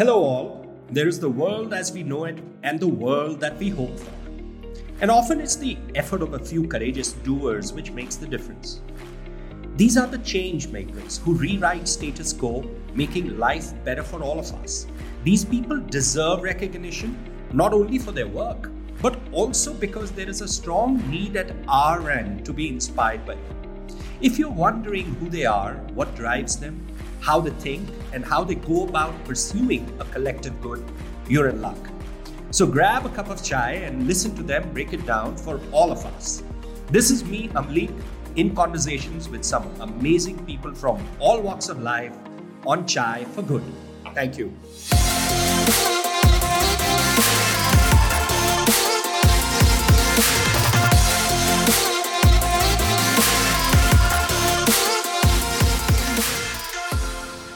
Hello, 0.00 0.24
all. 0.24 0.66
There 0.88 1.06
is 1.06 1.20
the 1.20 1.28
world 1.28 1.74
as 1.74 1.92
we 1.92 2.02
know 2.02 2.24
it 2.24 2.38
and 2.62 2.80
the 2.80 2.88
world 2.88 3.38
that 3.40 3.58
we 3.58 3.68
hope 3.68 3.98
for. 3.98 4.10
And 5.02 5.10
often 5.10 5.42
it's 5.42 5.56
the 5.56 5.76
effort 5.94 6.22
of 6.22 6.32
a 6.32 6.38
few 6.38 6.66
courageous 6.66 7.12
doers 7.12 7.74
which 7.74 7.90
makes 7.90 8.16
the 8.16 8.26
difference. 8.26 8.80
These 9.76 9.98
are 9.98 10.06
the 10.06 10.16
change 10.20 10.68
makers 10.68 11.18
who 11.18 11.34
rewrite 11.34 11.86
status 11.86 12.32
quo, 12.32 12.64
making 12.94 13.38
life 13.38 13.74
better 13.84 14.02
for 14.02 14.22
all 14.22 14.38
of 14.38 14.50
us. 14.62 14.86
These 15.22 15.44
people 15.44 15.78
deserve 15.78 16.44
recognition 16.44 17.14
not 17.52 17.74
only 17.74 17.98
for 17.98 18.12
their 18.12 18.26
work, 18.26 18.70
but 19.02 19.18
also 19.32 19.74
because 19.74 20.12
there 20.12 20.30
is 20.30 20.40
a 20.40 20.48
strong 20.48 20.96
need 21.10 21.36
at 21.36 21.54
our 21.68 22.08
end 22.08 22.46
to 22.46 22.54
be 22.54 22.70
inspired 22.70 23.26
by 23.26 23.34
them. 23.34 23.86
If 24.22 24.38
you're 24.38 24.48
wondering 24.48 25.14
who 25.16 25.28
they 25.28 25.44
are, 25.44 25.74
what 25.92 26.14
drives 26.14 26.56
them, 26.56 26.86
how 27.20 27.40
they 27.40 27.50
think, 27.50 27.88
and 28.12 28.24
how 28.24 28.42
they 28.44 28.54
go 28.54 28.86
about 28.86 29.12
pursuing 29.24 29.90
a 30.00 30.04
collective 30.06 30.60
good, 30.60 30.84
you're 31.28 31.48
in 31.48 31.60
luck. 31.60 31.78
So 32.50 32.66
grab 32.66 33.06
a 33.06 33.10
cup 33.10 33.30
of 33.30 33.42
chai 33.42 33.72
and 33.72 34.06
listen 34.06 34.34
to 34.36 34.42
them 34.42 34.72
break 34.72 34.92
it 34.92 35.06
down 35.06 35.36
for 35.36 35.60
all 35.70 35.92
of 35.92 36.04
us. 36.04 36.42
This 36.88 37.10
is 37.10 37.24
me, 37.24 37.48
Amuleek, 37.48 37.92
in 38.36 38.54
conversations 38.54 39.28
with 39.28 39.44
some 39.44 39.68
amazing 39.80 40.44
people 40.44 40.74
from 40.74 41.00
all 41.18 41.40
walks 41.40 41.68
of 41.68 41.80
life 41.80 42.16
on 42.66 42.86
Chai 42.86 43.24
for 43.32 43.42
Good. 43.42 43.62
Thank 44.14 44.38
you. 44.38 44.52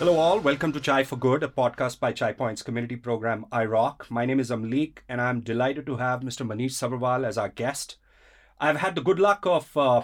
Hello, 0.04 0.18
all. 0.18 0.38
Welcome 0.38 0.70
to 0.72 0.80
Chai 0.80 1.02
for 1.02 1.16
Good, 1.16 1.42
a 1.42 1.48
podcast 1.48 1.98
by 1.98 2.12
Chai 2.12 2.34
Point's 2.34 2.62
community 2.62 2.94
program, 2.94 3.46
iRock. 3.50 4.10
My 4.10 4.26
name 4.26 4.38
is 4.38 4.50
Amuleek, 4.50 4.98
and 5.08 5.18
I'm 5.18 5.40
delighted 5.40 5.86
to 5.86 5.96
have 5.96 6.20
Mr. 6.20 6.46
Manish 6.46 6.72
Sabharwal 6.72 7.26
as 7.26 7.38
our 7.38 7.48
guest. 7.48 7.96
I've 8.60 8.76
had 8.76 8.96
the 8.96 9.00
good 9.00 9.18
luck 9.18 9.46
of 9.46 9.74
uh, 9.78 10.02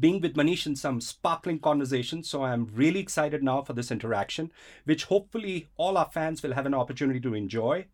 being 0.00 0.20
with 0.20 0.34
Manish 0.34 0.66
in 0.66 0.74
some 0.74 1.00
sparkling 1.00 1.60
conversations, 1.60 2.28
so 2.28 2.42
I'm 2.42 2.66
really 2.74 2.98
excited 2.98 3.44
now 3.44 3.62
for 3.62 3.72
this 3.72 3.92
interaction, 3.92 4.50
which 4.84 5.04
hopefully 5.04 5.68
all 5.76 5.96
our 5.96 6.10
fans 6.12 6.42
will 6.42 6.54
have 6.54 6.66
an 6.66 6.74
opportunity 6.74 7.20
to 7.20 7.34
enjoy. 7.34 7.86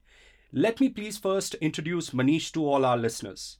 Let 0.54 0.80
me 0.80 0.88
please 0.88 1.18
first 1.18 1.52
introduce 1.56 2.14
Manish 2.14 2.50
to 2.52 2.66
all 2.66 2.86
our 2.86 2.96
listeners. 2.96 3.58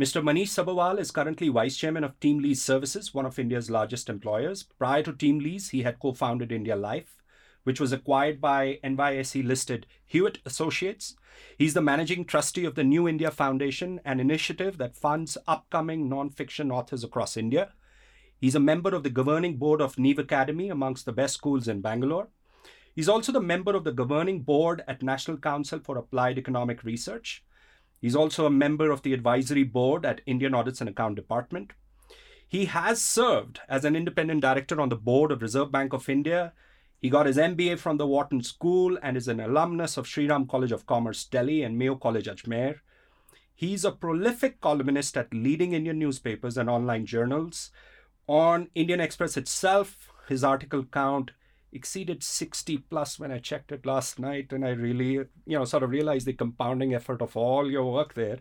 Mr. 0.00 0.22
Manish 0.22 0.48
Sabharwal 0.48 0.98
is 0.98 1.10
currently 1.10 1.50
Vice 1.50 1.76
Chairman 1.76 2.04
of 2.04 2.18
Team 2.20 2.40
TeamLease 2.40 2.56
Services, 2.56 3.12
one 3.12 3.26
of 3.26 3.38
India's 3.38 3.68
largest 3.68 4.08
employers. 4.08 4.62
Prior 4.62 5.02
to 5.02 5.12
Team 5.12 5.42
TeamLease, 5.42 5.72
he 5.72 5.82
had 5.82 5.98
co 5.98 6.14
founded 6.14 6.50
India 6.50 6.74
Life, 6.74 7.22
which 7.64 7.78
was 7.78 7.92
acquired 7.92 8.40
by 8.40 8.78
NYSE 8.82 9.46
listed 9.46 9.86
Hewitt 10.06 10.38
Associates. 10.46 11.16
He's 11.58 11.74
the 11.74 11.82
managing 11.82 12.24
trustee 12.24 12.64
of 12.64 12.76
the 12.76 12.82
New 12.82 13.06
India 13.06 13.30
Foundation, 13.30 14.00
an 14.06 14.20
initiative 14.20 14.78
that 14.78 14.96
funds 14.96 15.36
upcoming 15.46 16.08
non-fiction 16.08 16.70
authors 16.70 17.04
across 17.04 17.36
India. 17.36 17.74
He's 18.38 18.54
a 18.54 18.58
member 18.58 18.94
of 18.94 19.02
the 19.02 19.10
governing 19.10 19.58
board 19.58 19.82
of 19.82 19.96
Neev 19.96 20.16
Academy, 20.16 20.70
amongst 20.70 21.04
the 21.04 21.12
best 21.12 21.34
schools 21.34 21.68
in 21.68 21.82
Bangalore. 21.82 22.28
He's 22.94 23.10
also 23.10 23.32
the 23.32 23.40
member 23.42 23.76
of 23.76 23.84
the 23.84 23.92
governing 23.92 24.44
board 24.44 24.82
at 24.88 25.02
National 25.02 25.36
Council 25.36 25.78
for 25.78 25.98
Applied 25.98 26.38
Economic 26.38 26.84
Research. 26.84 27.44
He's 28.00 28.16
also 28.16 28.46
a 28.46 28.50
member 28.50 28.90
of 28.90 29.02
the 29.02 29.12
advisory 29.12 29.62
board 29.62 30.06
at 30.06 30.22
Indian 30.26 30.54
Audits 30.54 30.80
and 30.80 30.88
Account 30.88 31.16
Department. 31.16 31.72
He 32.48 32.64
has 32.64 33.00
served 33.00 33.60
as 33.68 33.84
an 33.84 33.94
independent 33.94 34.40
director 34.40 34.80
on 34.80 34.88
the 34.88 34.96
board 34.96 35.30
of 35.30 35.42
Reserve 35.42 35.70
Bank 35.70 35.92
of 35.92 36.08
India. 36.08 36.52
He 37.00 37.10
got 37.10 37.26
his 37.26 37.36
MBA 37.36 37.78
from 37.78 37.96
the 37.96 38.06
Wharton 38.06 38.42
School 38.42 38.98
and 39.02 39.16
is 39.16 39.28
an 39.28 39.38
alumnus 39.38 39.96
of 39.96 40.06
Shri 40.06 40.26
Ram 40.26 40.46
College 40.46 40.72
of 40.72 40.86
Commerce, 40.86 41.24
Delhi, 41.24 41.62
and 41.62 41.78
Mayo 41.78 41.94
College, 41.94 42.26
Ajmer. 42.26 42.80
He's 43.54 43.84
a 43.84 43.92
prolific 43.92 44.60
columnist 44.60 45.16
at 45.16 45.34
leading 45.34 45.74
Indian 45.74 45.98
newspapers 45.98 46.56
and 46.56 46.70
online 46.70 47.04
journals. 47.04 47.70
On 48.26 48.68
Indian 48.74 49.00
Express 49.00 49.36
itself, 49.36 50.10
his 50.28 50.42
article 50.42 50.84
count 50.84 51.32
exceeded 51.72 52.22
60 52.22 52.78
plus 52.78 53.18
when 53.18 53.30
I 53.30 53.38
checked 53.38 53.72
it 53.72 53.86
last 53.86 54.18
night, 54.18 54.52
and 54.52 54.64
I 54.64 54.70
really, 54.70 55.12
you 55.12 55.28
know, 55.46 55.64
sort 55.64 55.82
of 55.82 55.90
realized 55.90 56.26
the 56.26 56.32
compounding 56.32 56.94
effort 56.94 57.22
of 57.22 57.36
all 57.36 57.70
your 57.70 57.92
work 57.92 58.14
there. 58.14 58.38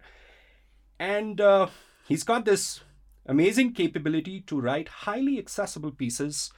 And 0.99 1.39
uh, 1.39 1.67
he's 2.07 2.23
got 2.23 2.45
this 2.45 2.81
amazing 3.25 3.73
capability 3.73 4.41
to 4.41 4.59
write 4.59 4.87
highly 4.89 5.37
accessible 5.37 5.91
pieces 5.91 6.51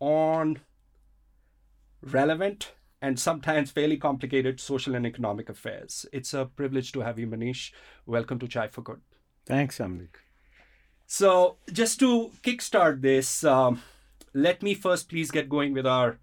on 0.00 0.60
relevant 2.02 2.72
and 3.00 3.18
sometimes 3.18 3.70
fairly 3.70 3.96
complicated 3.96 4.60
social 4.60 4.94
and 4.94 5.06
economic 5.06 5.48
affairs. 5.48 6.04
It's 6.12 6.34
a 6.34 6.46
privilege 6.46 6.92
to 6.92 7.00
have 7.00 7.18
you, 7.18 7.26
Manish. 7.26 7.70
Welcome 8.06 8.38
to 8.40 8.48
Chai 8.48 8.68
for 8.68 8.82
Good. 8.82 9.00
Thanks, 9.46 9.78
Amrik. 9.78 10.16
So, 11.06 11.56
just 11.72 11.98
to 12.00 12.32
kickstart 12.42 13.00
this, 13.00 13.42
um, 13.44 13.80
let 14.34 14.62
me 14.62 14.74
first 14.74 15.08
please 15.08 15.30
get 15.30 15.48
going 15.48 15.72
with 15.72 15.86
our 15.86 16.18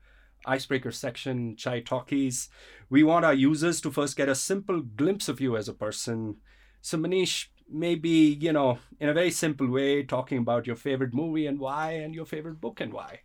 icebreaker 0.46 0.92
section, 0.92 1.56
Chai 1.56 1.82
Talkies. 1.82 2.50
We 2.90 3.04
want 3.04 3.26
our 3.26 3.34
users 3.34 3.82
to 3.82 3.92
first 3.92 4.16
get 4.16 4.30
a 4.30 4.36
simple 4.36 4.82
glimpse 4.82 5.28
of 5.28 5.42
you 5.42 5.58
as 5.58 5.68
a 5.68 5.74
person. 5.74 6.38
So, 6.82 6.98
Manish, 6.98 7.48
maybe, 7.70 8.10
you 8.10 8.54
know, 8.54 8.80
in 9.00 9.10
a 9.10 9.14
very 9.14 9.32
simple 9.32 9.68
way, 9.68 10.04
talking 10.04 10.38
about 10.38 10.68
your 10.68 10.76
favorite 10.76 11.14
movie 11.14 11.48
and 11.48 11.60
why, 11.60 11.94
and 11.94 12.14
your 12.14 12.26
favorite 12.26 12.62
book 12.62 12.80
and 12.80 12.94
why. 12.94 13.22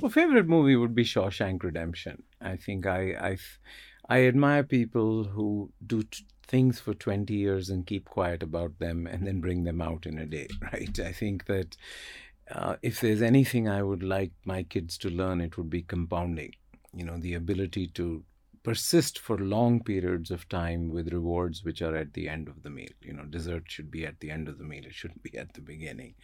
Well, 0.00 0.10
favorite 0.10 0.48
movie 0.48 0.76
would 0.76 0.94
be 0.94 1.04
Shawshank 1.04 1.62
Redemption. 1.62 2.22
I 2.40 2.56
think 2.56 2.86
I 2.86 3.14
I, 3.30 3.36
I 4.08 4.26
admire 4.26 4.64
people 4.64 5.24
who 5.24 5.72
do 5.86 6.02
t- 6.02 6.24
things 6.46 6.80
for 6.80 6.94
20 6.94 7.32
years 7.34 7.70
and 7.70 7.86
keep 7.86 8.06
quiet 8.06 8.42
about 8.42 8.78
them 8.78 9.06
and 9.06 9.26
then 9.26 9.40
bring 9.40 9.64
them 9.64 9.80
out 9.80 10.06
in 10.06 10.18
a 10.18 10.26
day, 10.26 10.48
right? 10.72 10.98
I 10.98 11.12
think 11.12 11.46
that 11.46 11.76
uh, 12.50 12.76
if 12.82 13.00
there's 13.00 13.22
anything 13.22 13.68
I 13.68 13.82
would 13.82 14.02
like 14.02 14.32
my 14.44 14.62
kids 14.62 14.98
to 14.98 15.10
learn, 15.10 15.40
it 15.40 15.56
would 15.56 15.70
be 15.70 15.82
compounding. 15.82 16.54
You 16.94 17.04
know, 17.04 17.18
the 17.18 17.34
ability 17.34 17.88
to 17.88 18.24
persist 18.62 19.18
for 19.18 19.38
long 19.38 19.82
periods 19.82 20.30
of 20.30 20.48
time 20.48 20.90
with 20.90 21.12
rewards 21.12 21.64
which 21.64 21.80
are 21.80 21.96
at 21.96 22.12
the 22.12 22.28
end 22.28 22.48
of 22.48 22.62
the 22.62 22.70
meal. 22.70 22.90
You 23.00 23.14
know, 23.14 23.24
dessert 23.24 23.64
should 23.68 23.90
be 23.90 24.04
at 24.04 24.20
the 24.20 24.30
end 24.30 24.48
of 24.48 24.58
the 24.58 24.64
meal, 24.64 24.84
it 24.84 24.94
shouldn't 24.94 25.22
be 25.30 25.36
at 25.36 25.54
the 25.54 25.60
beginning. 25.60 26.14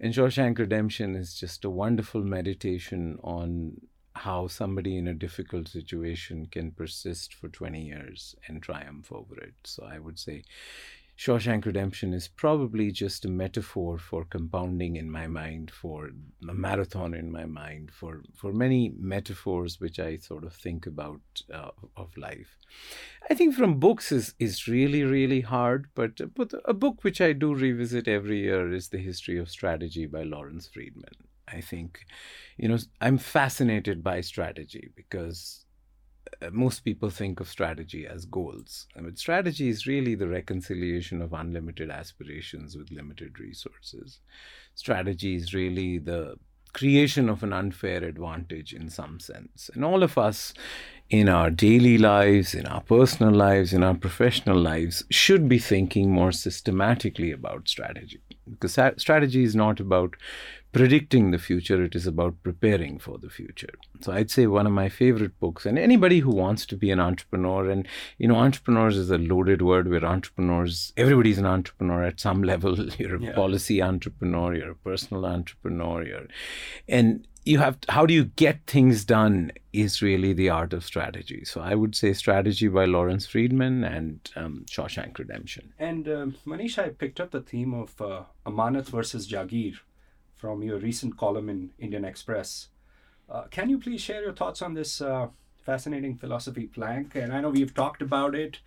And 0.00 0.12
Shawshank 0.12 0.58
Redemption 0.58 1.14
is 1.14 1.34
just 1.34 1.64
a 1.64 1.70
wonderful 1.70 2.22
meditation 2.22 3.18
on 3.22 3.80
how 4.14 4.46
somebody 4.46 4.96
in 4.96 5.06
a 5.06 5.14
difficult 5.14 5.68
situation 5.68 6.46
can 6.46 6.70
persist 6.70 7.34
for 7.34 7.48
20 7.48 7.82
years 7.82 8.34
and 8.48 8.62
triumph 8.62 9.12
over 9.12 9.38
it. 9.38 9.54
So 9.64 9.84
I 9.84 9.98
would 9.98 10.18
say 10.18 10.42
Shawshank 11.18 11.64
Redemption 11.64 12.12
is 12.12 12.28
probably 12.28 12.90
just 12.92 13.24
a 13.24 13.28
metaphor 13.28 13.96
for 13.96 14.24
compounding 14.24 14.96
in 14.96 15.10
my 15.10 15.26
mind, 15.26 15.70
for 15.70 16.10
a 16.46 16.52
marathon 16.52 17.14
in 17.14 17.32
my 17.32 17.46
mind, 17.46 17.90
for, 17.90 18.22
for 18.34 18.52
many 18.52 18.92
metaphors 18.98 19.80
which 19.80 19.98
I 19.98 20.18
sort 20.18 20.44
of 20.44 20.52
think 20.52 20.86
about 20.86 21.20
uh, 21.52 21.70
of 21.96 22.14
life. 22.18 22.58
I 23.30 23.34
think 23.34 23.54
from 23.54 23.80
books 23.80 24.12
is, 24.12 24.34
is 24.38 24.68
really, 24.68 25.04
really 25.04 25.40
hard, 25.40 25.86
but, 25.94 26.34
but 26.34 26.52
a 26.66 26.74
book 26.74 27.02
which 27.02 27.22
I 27.22 27.32
do 27.32 27.54
revisit 27.54 28.08
every 28.08 28.42
year 28.42 28.72
is 28.72 28.88
The 28.88 28.98
History 28.98 29.38
of 29.38 29.50
Strategy 29.50 30.06
by 30.06 30.22
Lawrence 30.22 30.68
Freedman. 30.68 31.14
I 31.48 31.60
think, 31.60 32.04
you 32.56 32.68
know, 32.68 32.78
I'm 33.00 33.18
fascinated 33.18 34.02
by 34.02 34.20
strategy 34.20 34.90
because 34.96 35.65
Uh, 36.42 36.50
most 36.52 36.80
people 36.80 37.10
think 37.10 37.40
of 37.40 37.48
strategy 37.48 38.06
as 38.06 38.24
goals. 38.26 38.86
I 38.96 39.00
mean, 39.00 39.16
strategy 39.16 39.68
is 39.68 39.86
really 39.86 40.14
the 40.14 40.28
reconciliation 40.28 41.22
of 41.22 41.32
unlimited 41.32 41.90
aspirations 41.90 42.76
with 42.76 42.90
limited 42.90 43.38
resources. 43.38 44.20
Strategy 44.74 45.36
is 45.36 45.54
really 45.54 45.98
the 45.98 46.36
creation 46.76 47.30
of 47.30 47.42
an 47.42 47.54
unfair 47.54 48.04
advantage 48.04 48.74
in 48.74 48.90
some 48.90 49.18
sense. 49.18 49.70
And 49.72 49.82
all 49.82 50.02
of 50.02 50.18
us 50.18 50.52
in 51.08 51.26
our 51.28 51.50
daily 51.50 51.96
lives, 51.96 52.54
in 52.54 52.66
our 52.66 52.82
personal 52.82 53.32
lives, 53.32 53.72
in 53.72 53.82
our 53.82 53.94
professional 53.94 54.58
lives, 54.58 55.02
should 55.10 55.48
be 55.48 55.58
thinking 55.58 56.10
more 56.10 56.32
systematically 56.32 57.32
about 57.32 57.68
strategy. 57.68 58.20
Because 58.50 58.72
strategy 58.98 59.42
is 59.42 59.56
not 59.56 59.80
about 59.80 60.16
predicting 60.76 61.30
the 61.30 61.38
future, 61.38 61.82
it 61.82 61.94
is 61.94 62.06
about 62.06 62.42
preparing 62.42 62.98
for 62.98 63.16
the 63.16 63.30
future. 63.30 63.72
So 64.02 64.12
I'd 64.12 64.30
say 64.30 64.46
one 64.46 64.66
of 64.66 64.74
my 64.74 64.90
favorite 64.90 65.40
books, 65.40 65.64
and 65.64 65.78
anybody 65.78 66.18
who 66.18 66.30
wants 66.30 66.66
to 66.66 66.76
be 66.76 66.90
an 66.90 67.00
entrepreneur, 67.00 67.70
and 67.70 67.88
you 68.18 68.28
know, 68.28 68.36
entrepreneurs 68.36 68.98
is 68.98 69.10
a 69.10 69.16
loaded 69.16 69.62
word. 69.62 69.88
We're 69.88 70.04
entrepreneurs. 70.04 70.92
Everybody's 70.98 71.38
an 71.38 71.46
entrepreneur 71.46 72.02
at 72.02 72.20
some 72.20 72.42
level. 72.42 72.76
You're 72.98 73.16
a 73.16 73.22
yeah. 73.22 73.34
policy 73.34 73.80
entrepreneur, 73.80 74.54
you're 74.54 74.72
a 74.72 74.76
personal 74.76 75.24
entrepreneur, 75.24 76.04
you're, 76.04 76.26
and 76.88 77.26
you 77.44 77.58
have 77.58 77.80
to, 77.80 77.92
how 77.92 78.04
do 78.04 78.12
you 78.12 78.24
get 78.24 78.66
things 78.66 79.04
done 79.04 79.52
is 79.72 80.02
really 80.02 80.32
the 80.32 80.50
art 80.50 80.72
of 80.72 80.84
strategy. 80.84 81.44
So 81.44 81.60
I 81.60 81.74
would 81.74 81.94
say 81.94 82.12
strategy 82.12 82.68
by 82.68 82.84
Lawrence 82.84 83.26
Freedman 83.26 83.84
and 83.84 84.28
um, 84.34 84.66
Shawshank 84.68 85.18
Redemption. 85.18 85.72
And 85.78 86.08
uh, 86.08 86.26
Manish, 86.44 86.78
I 86.78 86.88
picked 86.88 87.20
up 87.20 87.30
the 87.30 87.40
theme 87.40 87.72
of 87.72 88.00
uh, 88.00 88.22
Amanat 88.44 88.86
versus 88.86 89.30
Jagir 89.30 89.76
from 90.36 90.62
your 90.62 90.78
recent 90.78 91.16
column 91.16 91.48
in 91.48 91.70
Indian 91.78 92.04
Express. 92.04 92.68
Uh, 93.28 93.44
can 93.50 93.68
you 93.68 93.78
please 93.78 94.00
share 94.00 94.22
your 94.22 94.32
thoughts 94.32 94.62
on 94.62 94.74
this 94.74 95.00
uh, 95.00 95.28
fascinating 95.64 96.16
philosophy 96.16 96.66
plank, 96.66 97.14
and 97.14 97.32
I 97.32 97.40
know 97.40 97.50
we've 97.50 97.74
talked 97.74 98.02
about 98.02 98.34
it, 98.34 98.60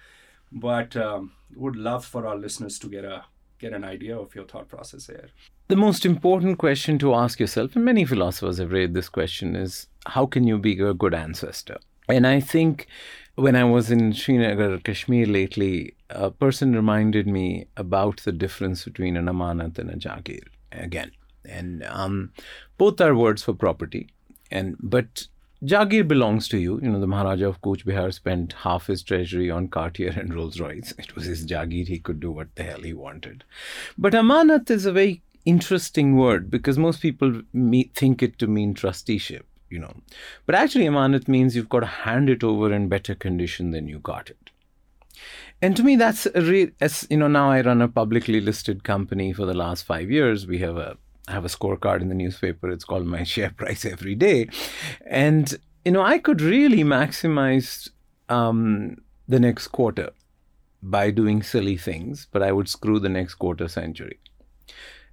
but 0.52 0.98
um, 0.98 1.32
would 1.56 1.76
love 1.76 2.06
for 2.06 2.28
our 2.28 2.36
listeners 2.36 2.78
to 2.80 2.90
get 2.90 3.06
a 3.06 3.24
get 3.60 3.74
an 3.74 3.84
idea 3.84 4.18
of 4.18 4.34
your 4.34 4.46
thought 4.46 4.70
process 4.70 5.08
here. 5.08 5.28
The 5.68 5.76
most 5.76 6.06
important 6.06 6.58
question 6.58 6.98
to 7.00 7.14
ask 7.14 7.40
yourself, 7.40 7.76
and 7.76 7.84
many 7.84 8.06
philosophers 8.06 8.58
have 8.58 8.72
raised 8.72 8.94
this 8.94 9.10
question, 9.10 9.56
is 9.56 9.88
how 10.06 10.26
can 10.26 10.48
you 10.48 10.58
be 10.58 10.80
a 10.80 10.94
good 10.94 11.14
ancestor? 11.14 11.78
And 12.08 12.26
I 12.26 12.40
think 12.40 12.88
when 13.36 13.56
I 13.56 13.66
was 13.66 13.92
in 13.92 14.14
Srinagar, 14.14 14.80
Kashmir 14.80 15.28
lately, 15.28 15.96
a 16.10 16.32
person 16.32 16.74
reminded 16.74 17.28
me 17.28 17.68
about 17.78 18.22
the 18.22 18.32
difference 18.32 18.86
between 18.86 19.16
an 19.16 19.26
amanat 19.26 19.78
and 19.78 19.90
a 19.90 19.96
jagir 19.96 20.44
again. 20.72 21.12
And 21.50 21.84
um, 21.84 22.32
both 22.78 23.02
are 23.02 23.16
words 23.16 23.44
for 23.44 23.54
property. 23.54 24.10
And 24.52 24.78
but 24.80 25.28
Jagir 25.64 26.08
belongs 26.08 26.48
to 26.50 26.58
you. 26.58 26.80
You 26.82 26.90
know, 26.90 27.00
the 27.00 27.08
Maharaja 27.08 27.48
of 27.48 27.62
Cooch 27.62 27.86
Behar 27.86 28.12
spent 28.12 28.54
half 28.54 28.88
his 28.88 29.04
treasury 29.04 29.52
on 29.52 29.68
Cartier 29.68 30.14
and 30.16 30.34
Rolls 30.34 30.60
Royce. 30.60 30.94
It 30.98 31.16
was 31.16 31.26
his 31.26 31.46
Jagir. 31.46 31.88
He 31.88 32.00
could 32.00 32.20
do 32.20 32.32
what 32.32 32.56
the 32.56 32.64
hell 32.64 32.82
he 32.82 32.94
wanted. 32.94 33.44
But 33.98 34.14
Amanat 34.14 34.70
is 34.70 34.86
a 34.86 34.94
very 34.94 35.22
interesting 35.46 36.16
word 36.16 36.50
because 36.50 36.78
most 36.78 37.02
people 37.02 37.42
think 37.94 38.24
it 38.24 38.40
to 38.40 38.48
mean 38.48 38.74
trusteeship, 38.74 39.46
you 39.70 39.80
know. 39.80 39.96
But 40.46 40.56
actually, 40.56 40.86
Amanat 40.86 41.28
means 41.28 41.56
you've 41.56 41.70
got 41.70 41.82
to 41.82 41.88
hand 41.88 42.30
it 42.30 42.44
over 42.44 42.72
in 42.74 42.88
better 42.88 43.16
condition 43.16 43.72
than 43.72 43.88
you 43.88 44.00
got 44.00 44.30
it. 44.30 44.52
And 45.62 45.76
to 45.76 45.84
me, 45.84 45.98
that's 45.98 46.26
a 46.26 46.42
real, 46.42 46.70
as 46.80 47.06
you 47.10 47.18
know, 47.18 47.28
now 47.28 47.52
I 47.52 47.60
run 47.62 47.82
a 47.82 47.90
publicly 47.90 48.40
listed 48.40 48.86
company 48.86 49.34
for 49.34 49.46
the 49.46 49.54
last 49.54 49.84
five 49.84 50.10
years. 50.10 50.48
We 50.48 50.60
have 50.60 50.78
a 50.78 50.98
I 51.30 51.34
have 51.34 51.46
a 51.46 51.50
scorecard 51.50 52.02
in 52.02 52.10
the 52.10 52.16
newspaper. 52.16 52.70
It's 52.72 52.84
called 52.84 53.06
my 53.06 53.24
share 53.24 53.52
price 53.52 53.86
every 53.86 54.16
day, 54.16 54.50
and 55.06 55.54
you 55.86 55.92
know 55.92 56.02
I 56.02 56.18
could 56.18 56.42
really 56.42 56.84
maximize 56.84 57.90
um, 58.30 58.98
the 59.28 59.40
next 59.40 59.68
quarter 59.68 60.10
by 60.82 61.12
doing 61.12 61.44
silly 61.44 61.78
things, 61.78 62.28
but 62.32 62.42
I 62.42 62.52
would 62.52 62.68
screw 62.68 63.00
the 63.00 63.10
next 63.10 63.36
quarter 63.36 63.68
century. 63.68 64.20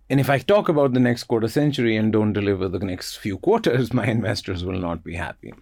And 0.09 0.21
if 0.21 0.31
I 0.31 0.39
talk 0.39 0.69
about 0.69 0.95
the 0.95 1.01
next 1.01 1.25
quarter 1.25 1.49
century 1.49 1.97
and 1.97 2.13
don't 2.13 2.33
deliver 2.33 2.69
the 2.69 2.79
next 2.79 3.17
few 3.17 3.39
quarters, 3.39 3.93
my 4.01 4.07
investors 4.07 4.65
will 4.65 4.79
not 4.79 5.03
be 5.05 5.17
happy. 5.17 5.53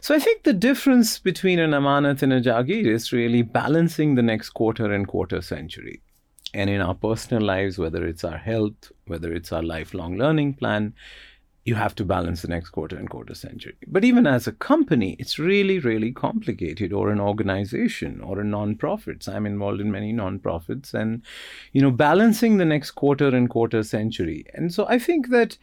So 0.00 0.14
I 0.14 0.18
think 0.18 0.42
the 0.42 0.52
difference 0.52 1.18
between 1.18 1.58
an 1.58 1.70
amanat 1.70 2.22
and 2.22 2.32
a 2.32 2.40
jagir 2.40 2.86
is 2.86 3.12
really 3.12 3.42
balancing 3.42 4.16
the 4.16 4.22
next 4.22 4.50
quarter 4.50 4.92
and 4.92 5.06
quarter 5.06 5.40
century 5.40 6.02
and 6.54 6.68
in 6.68 6.80
our 6.80 6.94
personal 6.94 7.42
lives, 7.42 7.78
whether 7.78 8.06
it's 8.06 8.24
our 8.24 8.38
health, 8.38 8.92
whether 9.06 9.32
it's 9.32 9.52
our 9.52 9.62
lifelong 9.62 10.16
learning 10.16 10.54
plan, 10.54 10.94
you 11.64 11.76
have 11.76 11.94
to 11.94 12.04
balance 12.04 12.42
the 12.42 12.48
next 12.48 12.70
quarter 12.70 12.96
and 12.96 13.08
quarter 13.08 13.34
century. 13.34 13.76
But 13.86 14.04
even 14.04 14.26
as 14.26 14.46
a 14.46 14.52
company, 14.52 15.16
it's 15.20 15.38
really, 15.38 15.78
really 15.78 16.10
complicated, 16.10 16.92
or 16.92 17.10
an 17.10 17.20
organization 17.20 18.20
or 18.20 18.40
a 18.40 18.44
non-profit. 18.44 19.28
I'm 19.28 19.46
involved 19.46 19.80
in 19.80 19.92
many 19.92 20.12
non-profits, 20.12 20.92
and 20.92 21.22
you 21.72 21.80
know, 21.80 21.92
balancing 21.92 22.56
the 22.56 22.64
next 22.64 22.92
quarter 22.92 23.28
and 23.28 23.48
quarter 23.48 23.82
century. 23.84 24.44
And 24.54 24.74
so 24.74 24.86
I 24.88 24.98
think 24.98 25.28
that 25.28 25.56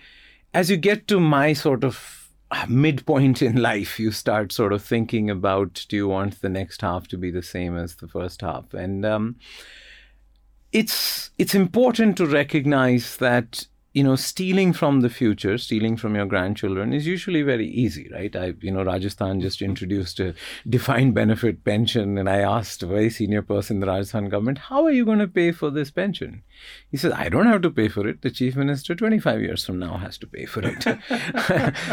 as 0.53 0.69
you 0.69 0.77
get 0.77 1.07
to 1.09 1.19
my 1.19 1.53
sort 1.53 1.83
of 1.83 2.30
midpoint 2.68 3.42
in 3.42 3.62
life, 3.62 4.00
you 4.00 4.12
start 4.12 4.51
sort 4.51 4.74
of 4.74 4.83
thinking 4.83 5.30
about 5.30 5.85
do 5.89 5.97
you 5.97 6.07
want 6.07 6.42
the 6.42 6.50
next 6.50 6.81
half 6.81 7.07
to 7.09 7.18
be 7.18 7.30
the 7.30 7.44
same 7.44 7.77
as 7.77 7.95
the 7.95 8.07
first 8.07 8.42
half? 8.42 8.74
And 8.74 9.06
um, 9.06 9.35
it's 10.71 11.31
it's 11.38 11.56
important 11.56 12.18
to 12.18 12.25
recognize 12.25 13.18
that 13.18 13.66
you 13.94 14.04
know 14.04 14.16
stealing 14.16 14.71
from 14.71 15.01
the 15.01 15.10
future 15.10 15.57
stealing 15.57 15.98
from 15.98 16.16
your 16.16 16.25
grandchildren 16.27 16.94
is 16.94 17.07
usually 17.07 17.42
very 17.42 17.68
easy 17.68 18.07
right? 18.13 18.36
I 18.36 18.54
you 18.62 18.71
know 18.71 18.83
rajasthan 18.83 19.42
just 19.42 19.62
introduced 19.62 20.19
a 20.19 20.36
defined 20.68 21.16
benefit 21.16 21.63
pension 21.63 22.18
and 22.18 22.30
i 22.30 22.38
asked 22.38 22.83
a 22.83 22.88
very 22.88 23.10
senior 23.10 23.42
person 23.42 23.77
in 23.77 23.80
the 23.81 23.88
rajasthan 23.88 24.30
government 24.30 24.60
how 24.69 24.86
are 24.86 24.92
you 24.92 25.06
going 25.06 25.19
to 25.19 25.27
pay 25.27 25.51
for 25.51 25.71
this 25.71 25.89
pension? 25.89 26.44
He 26.92 26.98
said 26.98 27.13
i 27.13 27.30
don't 27.30 27.48
have 27.48 27.63
to 27.63 27.71
pay 27.71 27.88
for 27.88 28.07
it. 28.07 28.21
The 28.21 28.31
chief 28.31 28.56
minister 28.56 28.94
25 28.94 29.42
years 29.42 29.66
from 29.66 29.80
now 29.80 29.98
has 29.98 30.18
to 30.19 30.27
pay 30.27 30.45
for 30.45 30.62
it. 30.63 30.86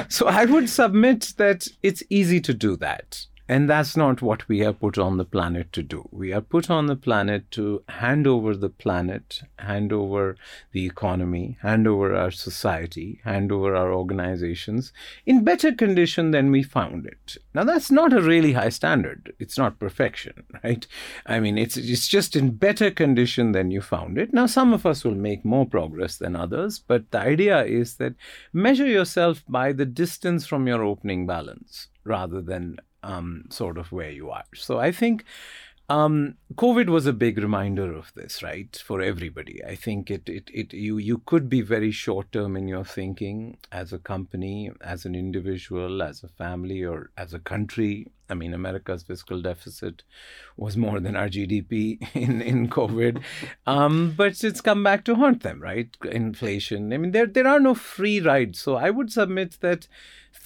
So 0.12 0.26
i 0.26 0.44
would 0.44 0.68
submit 0.68 1.32
that 1.38 1.66
it's 1.82 2.02
easy 2.10 2.40
to 2.42 2.52
do 2.52 2.76
that 2.76 3.26
and 3.48 3.70
that's 3.70 3.96
not 3.96 4.22
what 4.22 4.48
we 4.48 4.64
are 4.64 4.72
put 4.72 4.98
on 4.98 5.18
the 5.18 5.24
planet 5.24 5.72
to 5.72 5.82
do. 5.82 6.08
We 6.10 6.32
are 6.32 6.40
put 6.40 6.68
on 6.68 6.86
the 6.86 6.96
planet 6.96 7.50
to 7.52 7.84
hand 7.88 8.26
over 8.26 8.56
the 8.56 8.68
planet, 8.68 9.42
hand 9.58 9.92
over 9.92 10.36
the 10.72 10.84
economy, 10.84 11.56
hand 11.62 11.86
over 11.86 12.12
our 12.14 12.32
society, 12.32 13.20
hand 13.24 13.52
over 13.52 13.76
our 13.76 13.92
organizations 13.92 14.92
in 15.24 15.44
better 15.44 15.72
condition 15.72 16.32
than 16.32 16.50
we 16.50 16.64
found 16.64 17.06
it. 17.06 17.36
Now, 17.54 17.62
that's 17.62 17.90
not 17.90 18.12
a 18.12 18.20
really 18.20 18.54
high 18.54 18.70
standard. 18.70 19.32
It's 19.38 19.56
not 19.56 19.78
perfection, 19.78 20.42
right? 20.64 20.84
I 21.24 21.38
mean, 21.38 21.56
it's, 21.56 21.76
it's 21.76 22.08
just 22.08 22.34
in 22.34 22.56
better 22.56 22.90
condition 22.90 23.52
than 23.52 23.70
you 23.70 23.80
found 23.80 24.18
it. 24.18 24.32
Now, 24.32 24.46
some 24.46 24.72
of 24.72 24.84
us 24.84 25.04
will 25.04 25.14
make 25.14 25.44
more 25.44 25.66
progress 25.66 26.16
than 26.16 26.34
others, 26.34 26.80
but 26.80 27.12
the 27.12 27.20
idea 27.20 27.64
is 27.64 27.94
that 27.96 28.14
measure 28.52 28.86
yourself 28.86 29.44
by 29.48 29.72
the 29.72 29.86
distance 29.86 30.46
from 30.46 30.66
your 30.66 30.82
opening 30.82 31.26
balance 31.26 31.88
rather 32.04 32.40
than 32.40 32.78
um, 33.06 33.44
sort 33.50 33.78
of 33.78 33.92
where 33.92 34.10
you 34.10 34.30
are. 34.30 34.44
So 34.54 34.78
I 34.78 34.92
think 34.92 35.24
um, 35.88 36.34
COVID 36.54 36.88
was 36.88 37.06
a 37.06 37.12
big 37.12 37.38
reminder 37.38 37.94
of 37.94 38.12
this, 38.14 38.42
right, 38.42 38.74
for 38.84 39.00
everybody. 39.00 39.64
I 39.64 39.76
think 39.76 40.10
it, 40.10 40.28
it, 40.28 40.50
it 40.52 40.72
you 40.72 40.98
you 40.98 41.18
could 41.18 41.48
be 41.48 41.60
very 41.60 41.92
short 41.92 42.32
term 42.32 42.56
in 42.56 42.66
your 42.66 42.84
thinking 42.84 43.58
as 43.70 43.92
a 43.92 43.98
company, 43.98 44.72
as 44.80 45.04
an 45.04 45.14
individual, 45.14 46.02
as 46.02 46.24
a 46.24 46.28
family, 46.28 46.84
or 46.84 47.10
as 47.16 47.32
a 47.32 47.38
country. 47.38 48.08
I 48.28 48.34
mean, 48.34 48.52
America's 48.52 49.04
fiscal 49.04 49.40
deficit 49.40 50.02
was 50.56 50.76
more 50.76 50.98
than 50.98 51.14
our 51.14 51.28
GDP 51.28 52.04
in, 52.14 52.42
in 52.42 52.68
COVID. 52.68 53.22
Um, 53.68 54.14
but 54.16 54.42
it's 54.42 54.60
come 54.60 54.82
back 54.82 55.04
to 55.04 55.14
haunt 55.14 55.44
them, 55.44 55.62
right? 55.62 55.88
Inflation. 56.10 56.92
I 56.92 56.96
mean, 56.96 57.12
there, 57.12 57.26
there 57.26 57.46
are 57.46 57.60
no 57.60 57.74
free 57.74 58.18
rides. 58.18 58.58
So 58.58 58.74
I 58.74 58.90
would 58.90 59.12
submit 59.12 59.58
that 59.60 59.86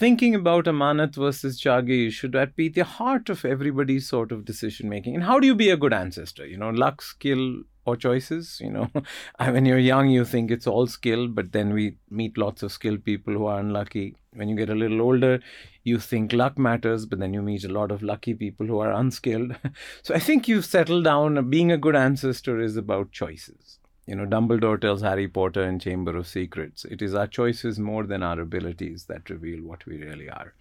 thinking 0.00 0.34
about 0.34 0.64
Amanat 0.64 1.14
versus 1.14 1.60
Jagir 1.60 2.10
should 2.10 2.32
that 2.32 2.56
be 2.56 2.70
the 2.70 2.84
heart 2.84 3.28
of 3.28 3.44
everybody's 3.44 4.08
sort 4.08 4.32
of 4.32 4.46
decision 4.46 4.88
making. 4.88 5.14
And 5.14 5.24
how 5.24 5.38
do 5.38 5.46
you 5.46 5.54
be 5.54 5.68
a 5.68 5.76
good 5.76 5.92
ancestor? 5.92 6.46
You 6.46 6.56
know, 6.56 6.70
luck, 6.70 7.02
skill, 7.02 7.64
or 7.84 7.96
choices. 7.96 8.58
You 8.62 8.70
know, 8.70 8.90
when 9.38 9.66
you're 9.66 9.78
young, 9.78 10.08
you 10.08 10.24
think 10.24 10.50
it's 10.50 10.66
all 10.66 10.86
skill, 10.86 11.28
but 11.28 11.52
then 11.52 11.74
we 11.74 11.96
meet 12.08 12.38
lots 12.38 12.62
of 12.62 12.72
skilled 12.72 13.04
people 13.04 13.34
who 13.34 13.44
are 13.44 13.60
unlucky. 13.60 14.16
When 14.32 14.48
you 14.48 14.56
get 14.56 14.70
a 14.70 14.74
little 14.74 15.02
older, 15.02 15.40
you 15.84 15.98
think 15.98 16.32
luck 16.32 16.58
matters, 16.58 17.04
but 17.04 17.18
then 17.18 17.34
you 17.34 17.42
meet 17.42 17.64
a 17.64 17.68
lot 17.68 17.92
of 17.92 18.02
lucky 18.02 18.32
people 18.32 18.66
who 18.66 18.78
are 18.78 18.92
unskilled. 18.92 19.54
so 20.02 20.14
I 20.14 20.18
think 20.18 20.48
you've 20.48 20.64
settled 20.64 21.04
down. 21.04 21.50
Being 21.50 21.70
a 21.70 21.76
good 21.76 21.96
ancestor 21.96 22.58
is 22.58 22.78
about 22.78 23.12
choices. 23.12 23.79
You 24.10 24.16
know, 24.16 24.26
Dumbledore 24.26 24.80
tells 24.80 25.02
Harry 25.02 25.28
Potter 25.28 25.62
in 25.62 25.78
Chamber 25.78 26.16
of 26.16 26.26
Secrets, 26.26 26.84
it 26.84 27.00
is 27.00 27.14
our 27.14 27.28
choices 27.28 27.78
more 27.78 28.08
than 28.08 28.24
our 28.24 28.40
abilities 28.40 29.04
that 29.04 29.30
reveal 29.30 29.62
what 29.62 29.86
we 29.86 29.98
really 29.98 30.28
are. 30.28 30.52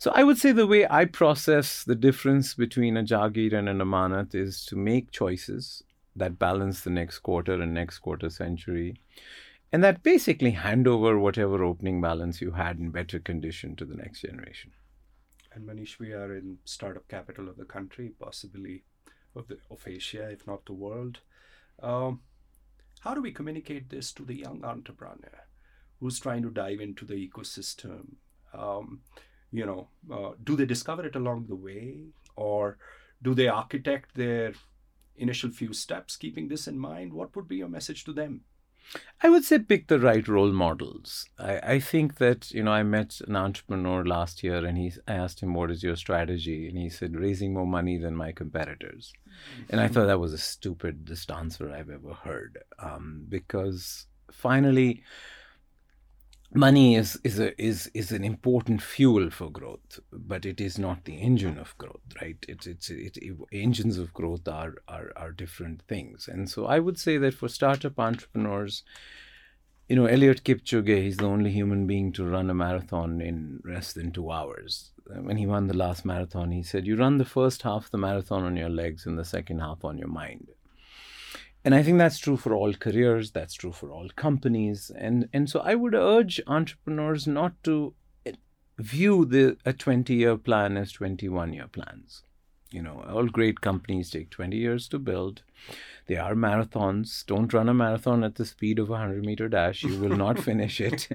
So 0.00 0.10
I 0.16 0.24
would 0.24 0.36
say 0.36 0.50
the 0.50 0.66
way 0.66 0.84
I 0.90 1.04
process 1.04 1.84
the 1.84 1.94
difference 1.94 2.54
between 2.54 2.96
a 2.96 3.04
Jagir 3.04 3.52
and 3.52 3.68
an 3.68 3.78
Amanat 3.78 4.34
is 4.34 4.64
to 4.64 4.74
make 4.74 5.12
choices 5.12 5.84
that 6.16 6.40
balance 6.40 6.80
the 6.80 6.90
next 6.90 7.20
quarter 7.20 7.62
and 7.62 7.72
next 7.72 8.00
quarter 8.00 8.30
century, 8.30 9.00
and 9.72 9.84
that 9.84 10.02
basically 10.02 10.50
hand 10.50 10.88
over 10.88 11.20
whatever 11.20 11.62
opening 11.62 12.00
balance 12.00 12.40
you 12.40 12.50
had 12.50 12.80
in 12.80 12.90
better 12.90 13.20
condition 13.20 13.76
to 13.76 13.84
the 13.84 13.94
next 13.94 14.22
generation. 14.22 14.72
And 15.52 15.64
Manish, 15.68 16.00
we 16.00 16.12
are 16.12 16.34
in 16.34 16.58
startup 16.64 17.06
capital 17.06 17.48
of 17.48 17.58
the 17.58 17.64
country, 17.64 18.10
possibly 18.18 18.82
of 19.36 19.46
the 19.46 19.58
of 19.70 19.86
Asia, 19.86 20.28
if 20.30 20.48
not 20.48 20.66
the 20.66 20.72
world. 20.72 21.20
Um, 21.80 22.22
how 23.00 23.14
do 23.14 23.22
we 23.22 23.32
communicate 23.32 23.90
this 23.90 24.12
to 24.12 24.24
the 24.24 24.34
young 24.34 24.64
entrepreneur 24.64 25.46
who's 26.00 26.20
trying 26.20 26.42
to 26.42 26.50
dive 26.50 26.80
into 26.80 27.04
the 27.04 27.14
ecosystem? 27.14 28.14
Um, 28.52 29.00
you 29.52 29.64
know, 29.64 29.88
uh, 30.12 30.32
do 30.44 30.56
they 30.56 30.66
discover 30.66 31.06
it 31.06 31.16
along 31.16 31.46
the 31.48 31.56
way, 31.56 32.00
or 32.36 32.78
do 33.22 33.34
they 33.34 33.48
architect 33.48 34.14
their 34.14 34.52
initial 35.16 35.50
few 35.50 35.72
steps 35.72 36.16
keeping 36.16 36.48
this 36.48 36.68
in 36.68 36.78
mind? 36.78 37.12
What 37.12 37.34
would 37.34 37.48
be 37.48 37.56
your 37.56 37.68
message 37.68 38.04
to 38.04 38.12
them? 38.12 38.42
I 39.20 39.28
would 39.28 39.44
say 39.44 39.58
pick 39.58 39.88
the 39.88 39.98
right 39.98 40.26
role 40.28 40.52
models. 40.52 41.28
I, 41.38 41.58
I 41.74 41.80
think 41.80 42.18
that, 42.18 42.50
you 42.52 42.62
know, 42.62 42.70
I 42.70 42.84
met 42.84 43.20
an 43.26 43.36
entrepreneur 43.36 44.04
last 44.04 44.44
year 44.44 44.64
and 44.64 44.78
he, 44.78 44.92
I 45.08 45.14
asked 45.14 45.40
him, 45.40 45.54
what 45.54 45.70
is 45.70 45.82
your 45.82 45.96
strategy? 45.96 46.68
And 46.68 46.78
he 46.78 46.88
said, 46.88 47.16
raising 47.16 47.52
more 47.52 47.66
money 47.66 47.98
than 47.98 48.14
my 48.14 48.32
competitors. 48.32 49.12
Mm-hmm. 49.26 49.62
And 49.70 49.80
I 49.80 49.88
thought 49.88 50.06
that 50.06 50.20
was 50.20 50.32
the 50.32 50.38
stupidest 50.38 51.30
answer 51.30 51.70
I've 51.70 51.90
ever 51.90 52.14
heard. 52.14 52.58
Um, 52.78 53.26
because 53.28 54.06
finally, 54.30 55.02
money 56.54 56.96
is 56.96 57.18
is 57.24 57.38
a 57.38 57.60
is 57.62 57.90
is 57.92 58.10
an 58.10 58.24
important 58.24 58.80
fuel 58.80 59.28
for 59.30 59.50
growth 59.50 60.00
but 60.12 60.46
it 60.46 60.60
is 60.60 60.78
not 60.78 61.04
the 61.04 61.16
engine 61.16 61.58
of 61.58 61.76
growth 61.76 62.00
right 62.22 62.44
it's 62.48 62.66
it's 62.66 62.88
it, 62.88 63.18
it, 63.18 63.36
engines 63.52 63.98
of 63.98 64.14
growth 64.14 64.48
are, 64.48 64.74
are 64.88 65.12
are 65.14 65.30
different 65.30 65.82
things 65.82 66.26
and 66.26 66.48
so 66.48 66.64
i 66.66 66.78
would 66.78 66.98
say 66.98 67.18
that 67.18 67.34
for 67.34 67.48
startup 67.48 67.98
entrepreneurs 67.98 68.82
you 69.88 69.96
know, 69.96 70.04
Eliud 70.06 70.42
Kipchoge, 70.42 71.02
he's 71.02 71.16
the 71.16 71.24
only 71.24 71.50
human 71.50 71.86
being 71.86 72.12
to 72.12 72.24
run 72.24 72.50
a 72.50 72.54
marathon 72.54 73.22
in 73.22 73.62
less 73.64 73.94
than 73.94 74.12
two 74.12 74.30
hours. 74.30 74.90
When 75.06 75.38
he 75.38 75.46
won 75.46 75.66
the 75.66 75.76
last 75.76 76.04
marathon, 76.04 76.52
he 76.52 76.62
said, 76.62 76.86
You 76.86 76.96
run 76.96 77.16
the 77.16 77.24
first 77.24 77.62
half 77.62 77.86
of 77.86 77.90
the 77.90 77.96
marathon 77.96 78.44
on 78.44 78.54
your 78.54 78.68
legs 78.68 79.06
and 79.06 79.18
the 79.18 79.24
second 79.24 79.60
half 79.60 79.86
on 79.86 79.96
your 79.96 80.08
mind. 80.08 80.48
And 81.68 81.74
I 81.74 81.82
think 81.82 81.98
that's 81.98 82.18
true 82.18 82.38
for 82.38 82.54
all 82.54 82.72
careers, 82.72 83.30
that's 83.30 83.52
true 83.52 83.72
for 83.72 83.90
all 83.90 84.08
companies. 84.16 84.90
And, 84.96 85.28
and 85.34 85.50
so 85.50 85.60
I 85.60 85.74
would 85.74 85.94
urge 85.94 86.40
entrepreneurs 86.46 87.26
not 87.26 87.62
to 87.64 87.92
eh, 88.24 88.32
view 88.78 89.26
the, 89.26 89.58
a 89.66 89.74
20 89.74 90.14
year 90.14 90.38
plan 90.38 90.78
as 90.78 90.92
21 90.92 91.52
year 91.52 91.66
plans. 91.70 92.22
You 92.70 92.80
know, 92.80 93.04
all 93.06 93.26
great 93.26 93.60
companies 93.60 94.08
take 94.08 94.30
20 94.30 94.56
years 94.56 94.88
to 94.88 94.98
build. 94.98 95.42
They 96.06 96.16
are 96.16 96.34
marathons. 96.34 97.26
Don't 97.26 97.52
run 97.52 97.68
a 97.68 97.74
marathon 97.74 98.24
at 98.24 98.36
the 98.36 98.46
speed 98.46 98.78
of 98.78 98.88
a 98.88 98.92
100 98.92 99.22
meter 99.22 99.50
dash. 99.50 99.82
You 99.82 100.00
will 100.00 100.16
not 100.16 100.38
finish 100.38 100.80
it. 100.80 101.06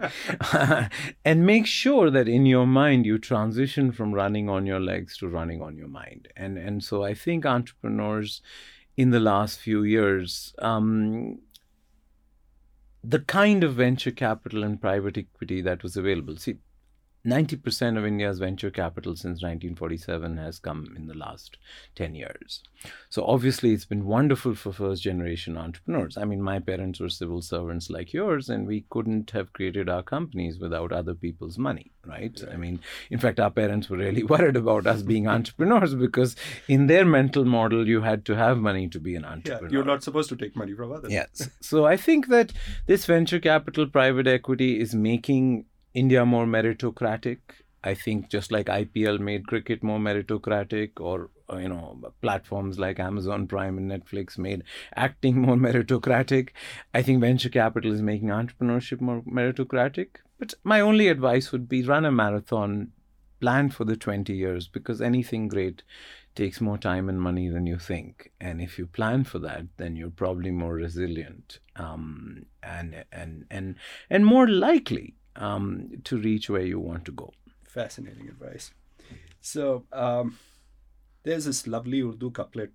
and 1.25 1.47
make 1.47 1.65
sure 1.65 2.11
that 2.11 2.27
in 2.27 2.45
your 2.45 2.67
mind 2.67 3.07
you 3.07 3.17
transition 3.17 3.91
from 3.91 4.13
running 4.13 4.49
on 4.49 4.67
your 4.67 4.79
legs 4.79 5.17
to 5.17 5.27
running 5.27 5.63
on 5.63 5.77
your 5.77 5.87
mind. 5.87 6.27
And, 6.35 6.59
and 6.59 6.83
so 6.83 7.03
I 7.03 7.15
think 7.15 7.43
entrepreneurs 7.43 8.43
in 8.95 9.09
the 9.09 9.19
last 9.19 9.59
few 9.59 9.83
years, 9.83 10.53
um, 10.59 11.39
the 13.03 13.19
kind 13.19 13.63
of 13.63 13.73
venture 13.75 14.11
capital 14.11 14.63
and 14.63 14.79
private 14.79 15.17
equity 15.17 15.61
that 15.61 15.83
was 15.83 15.97
available. 15.97 16.37
See, 16.37 16.57
90% 17.25 17.97
of 17.97 18.05
India's 18.05 18.39
venture 18.39 18.69
capital 18.69 19.15
since 19.15 19.41
1947 19.41 20.37
has 20.37 20.59
come 20.59 20.93
in 20.97 21.07
the 21.07 21.13
last 21.13 21.57
10 21.95 22.15
years. 22.15 22.61
So, 23.09 23.23
obviously, 23.25 23.71
it's 23.71 23.85
been 23.85 24.05
wonderful 24.05 24.55
for 24.55 24.73
first 24.73 25.03
generation 25.03 25.57
entrepreneurs. 25.57 26.17
I 26.17 26.25
mean, 26.25 26.41
my 26.41 26.59
parents 26.59 26.99
were 26.99 27.07
civil 27.07 27.41
servants 27.41 27.89
like 27.89 28.11
yours, 28.11 28.49
and 28.49 28.67
we 28.67 28.85
couldn't 28.89 29.31
have 29.31 29.53
created 29.53 29.87
our 29.87 30.03
companies 30.03 30.59
without 30.59 30.91
other 30.91 31.13
people's 31.13 31.57
money, 31.57 31.91
right? 32.05 32.37
I 32.51 32.57
mean, 32.57 32.81
in 33.09 33.19
fact, 33.19 33.39
our 33.39 33.51
parents 33.51 33.89
were 33.89 33.97
really 33.97 34.23
worried 34.33 34.57
about 34.57 34.85
us 34.85 35.01
being 35.01 35.25
entrepreneurs 35.25 35.95
because 35.95 36.35
in 36.67 36.87
their 36.87 37.05
mental 37.05 37.45
model, 37.45 37.87
you 37.87 38.01
had 38.01 38.25
to 38.25 38.35
have 38.35 38.57
money 38.57 38.89
to 38.89 38.99
be 38.99 39.15
an 39.15 39.23
entrepreneur. 39.23 39.69
Yeah, 39.69 39.71
you're 39.71 39.85
not 39.85 40.03
supposed 40.03 40.27
to 40.29 40.35
take 40.35 40.57
money 40.57 40.73
from 40.73 40.91
others. 40.91 41.11
Yes. 41.11 41.49
so, 41.61 41.85
I 41.85 41.95
think 41.95 42.27
that 42.27 42.51
this 42.85 43.05
venture 43.05 43.39
capital 43.39 43.87
private 43.87 44.27
equity 44.27 44.77
is 44.77 44.93
making 44.93 45.67
India 45.93 46.25
more 46.25 46.45
meritocratic. 46.45 47.39
I 47.83 47.93
think 47.93 48.29
just 48.29 48.51
like 48.51 48.67
IPL 48.67 49.19
made 49.19 49.47
cricket 49.47 49.83
more 49.83 49.99
meritocratic, 49.99 50.99
or 50.99 51.29
uh, 51.51 51.57
you 51.57 51.69
know 51.69 52.13
platforms 52.21 52.79
like 52.79 52.99
Amazon 52.99 53.45
Prime 53.47 53.77
and 53.77 53.91
Netflix 53.91 54.37
made 54.37 54.63
acting 54.95 55.41
more 55.47 55.55
meritocratic. 55.55 56.49
I 56.93 57.01
think 57.01 57.21
venture 57.21 57.49
capital 57.49 57.91
is 57.91 58.01
making 58.01 58.29
entrepreneurship 58.29 59.01
more 59.01 59.21
meritocratic. 59.21 60.07
But 60.39 60.53
my 60.63 60.79
only 60.79 61.09
advice 61.09 61.51
would 61.51 61.69
be 61.69 61.83
run 61.83 62.05
a 62.05 62.11
marathon, 62.11 62.91
plan 63.39 63.69
for 63.69 63.83
the 63.83 63.97
20 63.97 64.33
years 64.33 64.67
because 64.67 65.01
anything 65.01 65.47
great 65.47 65.83
takes 66.35 66.61
more 66.61 66.77
time 66.77 67.09
and 67.09 67.21
money 67.21 67.49
than 67.49 67.67
you 67.67 67.77
think. 67.77 68.31
And 68.39 68.61
if 68.61 68.79
you 68.79 68.87
plan 68.87 69.25
for 69.25 69.39
that, 69.39 69.65
then 69.77 69.95
you're 69.95 70.09
probably 70.09 70.51
more 70.51 70.73
resilient 70.73 71.59
um, 71.75 72.45
and 72.63 73.03
and 73.11 73.45
and 73.51 73.75
and 74.09 74.25
more 74.25 74.47
likely 74.47 75.15
um, 75.36 75.90
to 76.04 76.18
reach 76.18 76.50
where 76.50 76.62
you 76.62 76.80
want 76.80 77.04
to 77.04 77.12
go. 77.12 77.32
Fascinating 77.68 78.28
advice. 78.28 78.70
So 79.40 79.84
um, 79.92 80.38
there's 81.22 81.44
this 81.44 81.66
lovely 81.66 82.02
Urdu 82.02 82.30
couplet. 82.30 82.70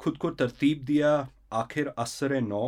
खुद 0.00 0.16
को 0.16 0.30
तरतीब 0.40 0.84
दिया 0.84 1.10
आखिर 1.52 1.88
असर 1.98 2.40
नौ 2.40 2.62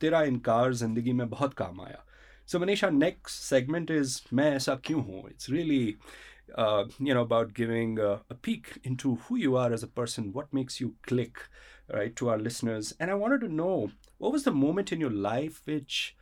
तेरा 0.00 0.22
इनकार 0.24 0.72
जिंदगी 0.74 1.12
में 1.12 1.28
बहुत 1.30 1.54
काम 1.54 1.80
आया 1.80 2.04
so 2.46 2.58
Manisha, 2.58 2.90
next 2.92 3.44
segment 3.48 3.90
is 3.96 4.14
मैं 4.32 4.50
ऐसा 4.56 4.74
क्यों 4.84 5.02
हूँ 5.04 5.22
it's 5.30 5.50
really 5.54 5.98
uh, 6.58 6.84
you 6.98 7.14
know 7.14 7.22
about 7.22 7.52
giving 7.54 7.98
uh, 8.00 8.18
a 8.30 8.34
peek 8.34 8.78
into 8.82 9.16
who 9.26 9.36
you 9.36 9.56
are 9.56 9.72
as 9.72 9.82
a 9.82 9.90
person 10.00 10.32
what 10.32 10.52
makes 10.60 10.80
you 10.80 10.94
click 11.10 11.44
right 11.98 12.16
to 12.16 12.30
our 12.30 12.38
listeners 12.38 12.94
and 12.98 13.10
I 13.10 13.14
wanted 13.14 13.42
to 13.42 13.52
know 13.60 13.90
what 14.18 14.32
was 14.32 14.44
the 14.44 14.56
moment 14.62 14.92
in 14.92 15.00
your 15.00 15.14
life 15.28 15.60
which 15.64 16.16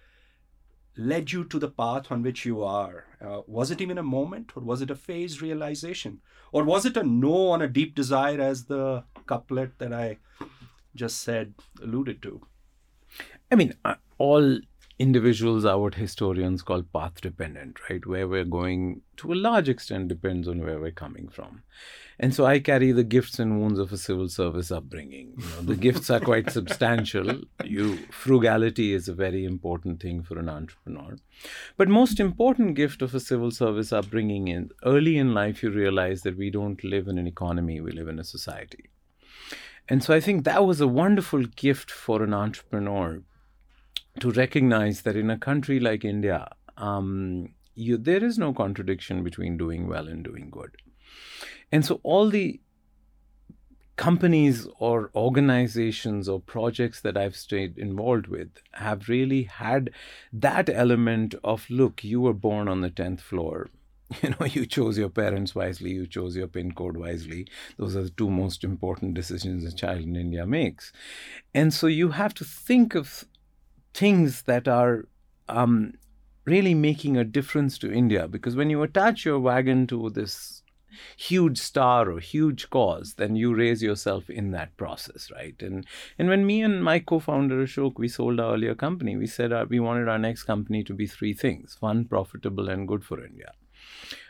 led 0.95 1.31
you 1.31 1.43
to 1.45 1.59
the 1.59 1.69
path 1.69 2.11
on 2.11 2.21
which 2.21 2.45
you 2.45 2.63
are? 2.63 3.05
Uh, 3.21 3.41
was 3.47 3.71
it 3.71 3.81
even 3.81 3.97
a 3.97 4.03
moment, 4.03 4.51
or 4.55 4.61
was 4.61 4.81
it 4.81 4.91
a 4.91 4.95
phased 4.95 5.41
realization, 5.41 6.21
or 6.51 6.63
was 6.63 6.85
it 6.85 6.97
a 6.97 7.03
no 7.03 7.49
on 7.49 7.61
a 7.61 7.67
deep 7.67 7.95
desire, 7.95 8.39
as 8.39 8.65
the 8.65 9.03
couplet 9.25 9.79
that 9.79 9.93
I 9.93 10.17
just 10.95 11.21
said 11.21 11.53
alluded 11.81 12.21
to? 12.21 12.41
I 13.51 13.55
mean, 13.55 13.73
all 14.17 14.59
individuals 14.99 15.65
are 15.65 15.79
what 15.79 15.95
historians 15.95 16.61
call 16.61 16.83
path 16.83 17.19
dependent, 17.21 17.77
right? 17.89 18.05
Where 18.05 18.27
we're 18.27 18.43
going 18.45 19.01
to 19.17 19.33
a 19.33 19.35
large 19.35 19.67
extent 19.67 20.07
depends 20.07 20.47
on 20.47 20.63
where 20.63 20.79
we're 20.79 20.91
coming 20.91 21.27
from. 21.29 21.63
And 22.19 22.33
so 22.33 22.45
I 22.45 22.59
carry 22.59 22.91
the 22.91 23.03
gifts 23.03 23.39
and 23.39 23.59
wounds 23.59 23.79
of 23.79 23.91
a 23.91 23.97
civil 23.97 24.29
service 24.29 24.71
upbringing. 24.71 25.33
You 25.37 25.45
know, 25.45 25.61
the 25.63 25.75
gifts 25.75 26.11
are 26.11 26.19
quite 26.19 26.51
substantial. 26.59 27.41
You 27.63 27.97
frugality 28.11 28.93
is 28.93 29.07
a 29.07 29.13
very 29.13 29.45
important 29.45 30.01
thing 30.01 30.21
for 30.21 30.37
an 30.37 30.47
entrepreneur. 30.47 31.17
But 31.75 31.87
most 31.87 32.19
important 32.19 32.75
gift 32.75 33.01
of 33.01 33.15
a 33.15 33.19
civil 33.19 33.49
service 33.49 33.91
upbringing 33.91 34.47
is 34.47 34.69
early 34.85 35.17
in 35.17 35.33
life 35.33 35.63
you 35.63 35.71
realize 35.71 36.21
that 36.21 36.37
we 36.37 36.51
don't 36.51 36.83
live 36.83 37.07
in 37.07 37.17
an 37.17 37.27
economy, 37.27 37.81
we 37.81 37.91
live 37.91 38.07
in 38.07 38.19
a 38.19 38.23
society. 38.23 38.89
And 39.89 40.03
so 40.03 40.13
I 40.13 40.21
think 40.21 40.43
that 40.43 40.65
was 40.65 40.79
a 40.79 40.87
wonderful 40.87 41.43
gift 41.43 41.91
for 41.91 42.23
an 42.23 42.33
entrepreneur 42.33 43.21
to 44.19 44.31
recognize 44.31 45.01
that 45.01 45.15
in 45.15 45.29
a 45.29 45.37
country 45.37 45.79
like 45.79 46.05
India, 46.05 46.51
um, 46.77 47.49
you, 47.75 47.97
there 47.97 48.23
is 48.23 48.37
no 48.37 48.53
contradiction 48.53 49.23
between 49.23 49.57
doing 49.57 49.87
well 49.87 50.07
and 50.07 50.23
doing 50.23 50.49
good. 50.49 50.77
And 51.71 51.85
so 51.85 51.99
all 52.03 52.29
the 52.29 52.59
companies 53.95 54.67
or 54.79 55.11
organizations 55.15 56.27
or 56.27 56.39
projects 56.39 57.01
that 57.01 57.15
I've 57.15 57.35
stayed 57.35 57.77
involved 57.77 58.27
with 58.27 58.49
have 58.73 59.07
really 59.07 59.43
had 59.43 59.91
that 60.31 60.69
element 60.69 61.35
of 61.43 61.69
look, 61.69 62.03
you 62.03 62.21
were 62.21 62.33
born 62.33 62.67
on 62.67 62.81
the 62.81 62.89
10th 62.89 63.21
floor. 63.21 63.69
You 64.21 64.29
know, 64.29 64.45
you 64.45 64.67
chose 64.67 64.95
your 64.99 65.09
parents 65.09 65.55
wisely, 65.55 65.91
you 65.91 66.05
chose 66.05 66.35
your 66.35 66.47
PIN 66.47 66.73
code 66.73 66.97
wisely. 66.97 67.47
Those 67.77 67.95
are 67.95 68.03
the 68.03 68.11
two 68.11 68.29
most 68.29 68.63
important 68.63 69.15
decisions 69.15 69.63
a 69.63 69.75
child 69.75 70.01
in 70.01 70.15
India 70.15 70.45
makes. 70.45 70.91
And 71.51 71.73
so 71.73 71.87
you 71.87 72.09
have 72.09 72.35
to 72.35 72.43
think 72.43 72.93
of 72.93 73.25
things 73.93 74.43
that 74.43 74.67
are 74.67 75.07
um, 75.49 75.93
really 76.45 76.73
making 76.73 77.17
a 77.17 77.23
difference 77.23 77.77
to 77.79 77.91
India 77.91 78.27
because 78.27 78.55
when 78.55 78.69
you 78.69 78.81
attach 78.83 79.25
your 79.25 79.39
wagon 79.39 79.87
to 79.87 80.09
this 80.09 80.63
huge 81.17 81.57
star 81.57 82.11
or 82.11 82.19
huge 82.19 82.69
cause, 82.69 83.15
then 83.15 83.35
you 83.35 83.53
raise 83.55 83.81
yourself 83.81 84.29
in 84.29 84.51
that 84.51 84.75
process, 84.77 85.29
right? 85.31 85.55
And 85.61 85.85
and 86.17 86.29
when 86.29 86.45
me 86.45 86.61
and 86.61 86.83
my 86.83 86.99
co-founder 86.99 87.63
Ashok 87.63 87.93
we 87.97 88.07
sold 88.07 88.39
our 88.39 88.53
earlier 88.53 88.75
company, 88.75 89.17
we 89.17 89.27
said 89.27 89.51
uh, 89.51 89.65
we 89.67 89.79
wanted 89.79 90.07
our 90.07 90.19
next 90.19 90.43
company 90.43 90.83
to 90.83 90.93
be 90.93 91.07
three 91.07 91.33
things: 91.33 91.77
fun, 91.79 92.05
profitable, 92.05 92.69
and 92.69 92.87
good 92.87 93.03
for 93.03 93.23
India. 93.23 93.53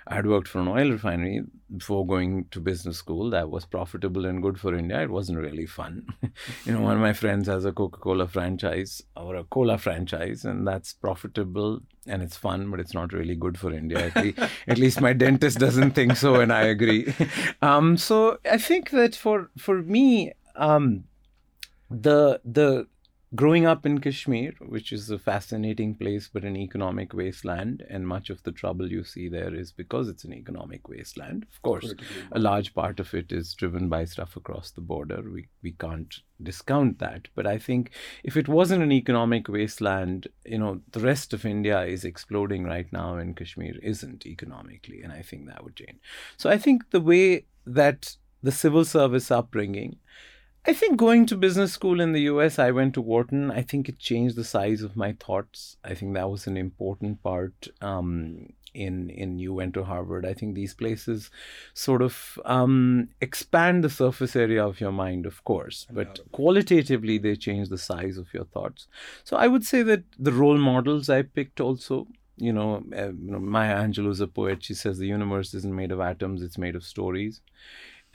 I 0.07 0.15
had 0.15 0.27
worked 0.27 0.47
for 0.47 0.59
an 0.59 0.67
oil 0.67 0.91
refinery 0.91 1.43
before 1.75 2.05
going 2.05 2.45
to 2.51 2.59
business 2.59 2.97
school. 2.97 3.29
That 3.29 3.49
was 3.49 3.65
profitable 3.65 4.25
and 4.25 4.41
good 4.41 4.59
for 4.59 4.75
India. 4.75 5.01
It 5.01 5.09
wasn't 5.09 5.39
really 5.39 5.65
fun. 5.65 6.07
you 6.65 6.73
know, 6.73 6.81
one 6.81 6.95
of 6.95 7.01
my 7.01 7.13
friends 7.13 7.47
has 7.47 7.65
a 7.65 7.71
Coca 7.71 7.99
Cola 7.99 8.27
franchise 8.27 9.01
or 9.15 9.35
a 9.35 9.43
cola 9.43 9.77
franchise, 9.77 10.45
and 10.45 10.67
that's 10.67 10.93
profitable 10.93 11.81
and 12.05 12.21
it's 12.21 12.37
fun, 12.37 12.69
but 12.69 12.79
it's 12.79 12.93
not 12.93 13.13
really 13.13 13.35
good 13.35 13.57
for 13.57 13.71
India. 13.73 14.11
At, 14.13 14.23
least, 14.23 14.39
at 14.67 14.77
least 14.77 15.01
my 15.01 15.13
dentist 15.13 15.59
doesn't 15.59 15.91
think 15.91 16.17
so, 16.17 16.35
and 16.35 16.51
I 16.51 16.63
agree. 16.63 17.13
Um, 17.61 17.95
so 17.97 18.39
I 18.49 18.57
think 18.57 18.89
that 18.89 19.15
for 19.15 19.49
for 19.57 19.81
me, 19.81 20.33
um, 20.55 21.05
the 21.89 22.41
the 22.43 22.87
growing 23.35 23.65
up 23.65 23.85
in 23.85 23.99
Kashmir, 23.99 24.53
which 24.59 24.91
is 24.91 25.09
a 25.09 25.17
fascinating 25.17 25.95
place 25.95 26.29
but 26.31 26.43
an 26.43 26.55
economic 26.55 27.13
wasteland, 27.13 27.83
and 27.89 28.07
much 28.07 28.29
of 28.29 28.43
the 28.43 28.51
trouble 28.51 28.91
you 28.91 29.03
see 29.03 29.27
there 29.27 29.53
is 29.53 29.71
because 29.71 30.07
it's 30.07 30.23
an 30.23 30.33
economic 30.33 30.87
wasteland. 30.87 31.45
Of 31.51 31.61
course, 31.61 31.93
a 32.31 32.39
large 32.39 32.73
part 32.73 32.99
of 32.99 33.13
it 33.13 33.31
is 33.31 33.53
driven 33.53 33.89
by 33.89 34.05
stuff 34.05 34.35
across 34.35 34.71
the 34.71 34.81
border. 34.81 35.21
We 35.21 35.47
we 35.61 35.71
can't 35.71 36.13
discount 36.41 36.99
that. 36.99 37.27
But 37.35 37.47
I 37.47 37.57
think 37.57 37.91
if 38.23 38.37
it 38.37 38.47
wasn't 38.47 38.83
an 38.83 38.91
economic 38.91 39.47
wasteland, 39.47 40.27
you 40.45 40.57
know, 40.57 40.81
the 40.91 40.99
rest 40.99 41.33
of 41.33 41.45
India 41.45 41.81
is 41.83 42.03
exploding 42.03 42.65
right 42.65 42.91
now, 42.91 43.15
and 43.15 43.35
Kashmir 43.35 43.75
isn't 43.81 44.25
economically, 44.25 45.01
and 45.01 45.11
I 45.11 45.21
think 45.21 45.47
that 45.47 45.63
would 45.63 45.75
change. 45.75 45.99
So 46.37 46.49
I 46.49 46.57
think 46.57 46.91
the 46.91 47.01
way 47.01 47.45
that 47.65 48.17
the 48.41 48.51
civil 48.51 48.83
service 48.83 49.31
upbringing 49.31 49.97
I 50.65 50.73
think 50.73 50.97
going 50.97 51.25
to 51.25 51.35
business 51.35 51.73
school 51.73 51.99
in 51.99 52.13
the 52.13 52.21
US, 52.21 52.57
I 52.57 52.71
went 52.71 52.93
to 52.93 53.01
Wharton. 53.01 53.51
I 53.51 53.61
think 53.61 53.89
it 53.89 53.99
changed 53.99 54.35
the 54.35 54.45
size 54.45 54.81
of 54.81 54.95
my 54.95 55.13
thoughts. 55.13 55.77
I 55.83 55.93
think 55.93 56.13
that 56.13 56.29
was 56.29 56.47
an 56.47 56.57
important 56.57 57.21
part. 57.21 57.67
Um, 57.81 58.53
in 58.73 59.09
in 59.09 59.39
you 59.39 59.53
went 59.53 59.73
to 59.75 59.83
Harvard. 59.83 60.25
I 60.25 60.33
think 60.33 60.55
these 60.55 60.73
places 60.73 61.29
sort 61.73 62.01
of 62.01 62.39
um, 62.45 63.09
expand 63.21 63.83
the 63.83 63.89
surface 63.89 64.35
area 64.35 64.65
of 64.65 64.81
your 64.81 64.91
mind, 64.91 65.25
of 65.25 65.43
course, 65.43 65.85
but 65.91 66.19
qualitatively 66.31 67.17
they 67.17 67.35
change 67.35 67.69
the 67.69 67.77
size 67.77 68.17
of 68.17 68.33
your 68.33 68.45
thoughts. 68.45 68.87
So 69.23 69.37
I 69.37 69.47
would 69.47 69.63
say 69.63 69.83
that 69.83 70.03
the 70.17 70.31
role 70.31 70.57
models 70.57 71.09
I 71.09 71.21
picked 71.21 71.59
also 71.59 72.07
you 72.35 72.51
know, 72.51 72.83
uh, 72.97 73.09
you 73.09 73.31
know, 73.31 73.39
Maya 73.39 73.75
Angelou 73.75 74.09
is 74.09 74.19
a 74.19 74.25
poet. 74.27 74.63
She 74.63 74.73
says 74.73 74.97
the 74.97 75.05
universe 75.05 75.53
isn't 75.53 75.75
made 75.75 75.91
of 75.91 75.99
atoms; 75.99 76.41
it's 76.41 76.57
made 76.57 76.75
of 76.75 76.83
stories. 76.83 77.41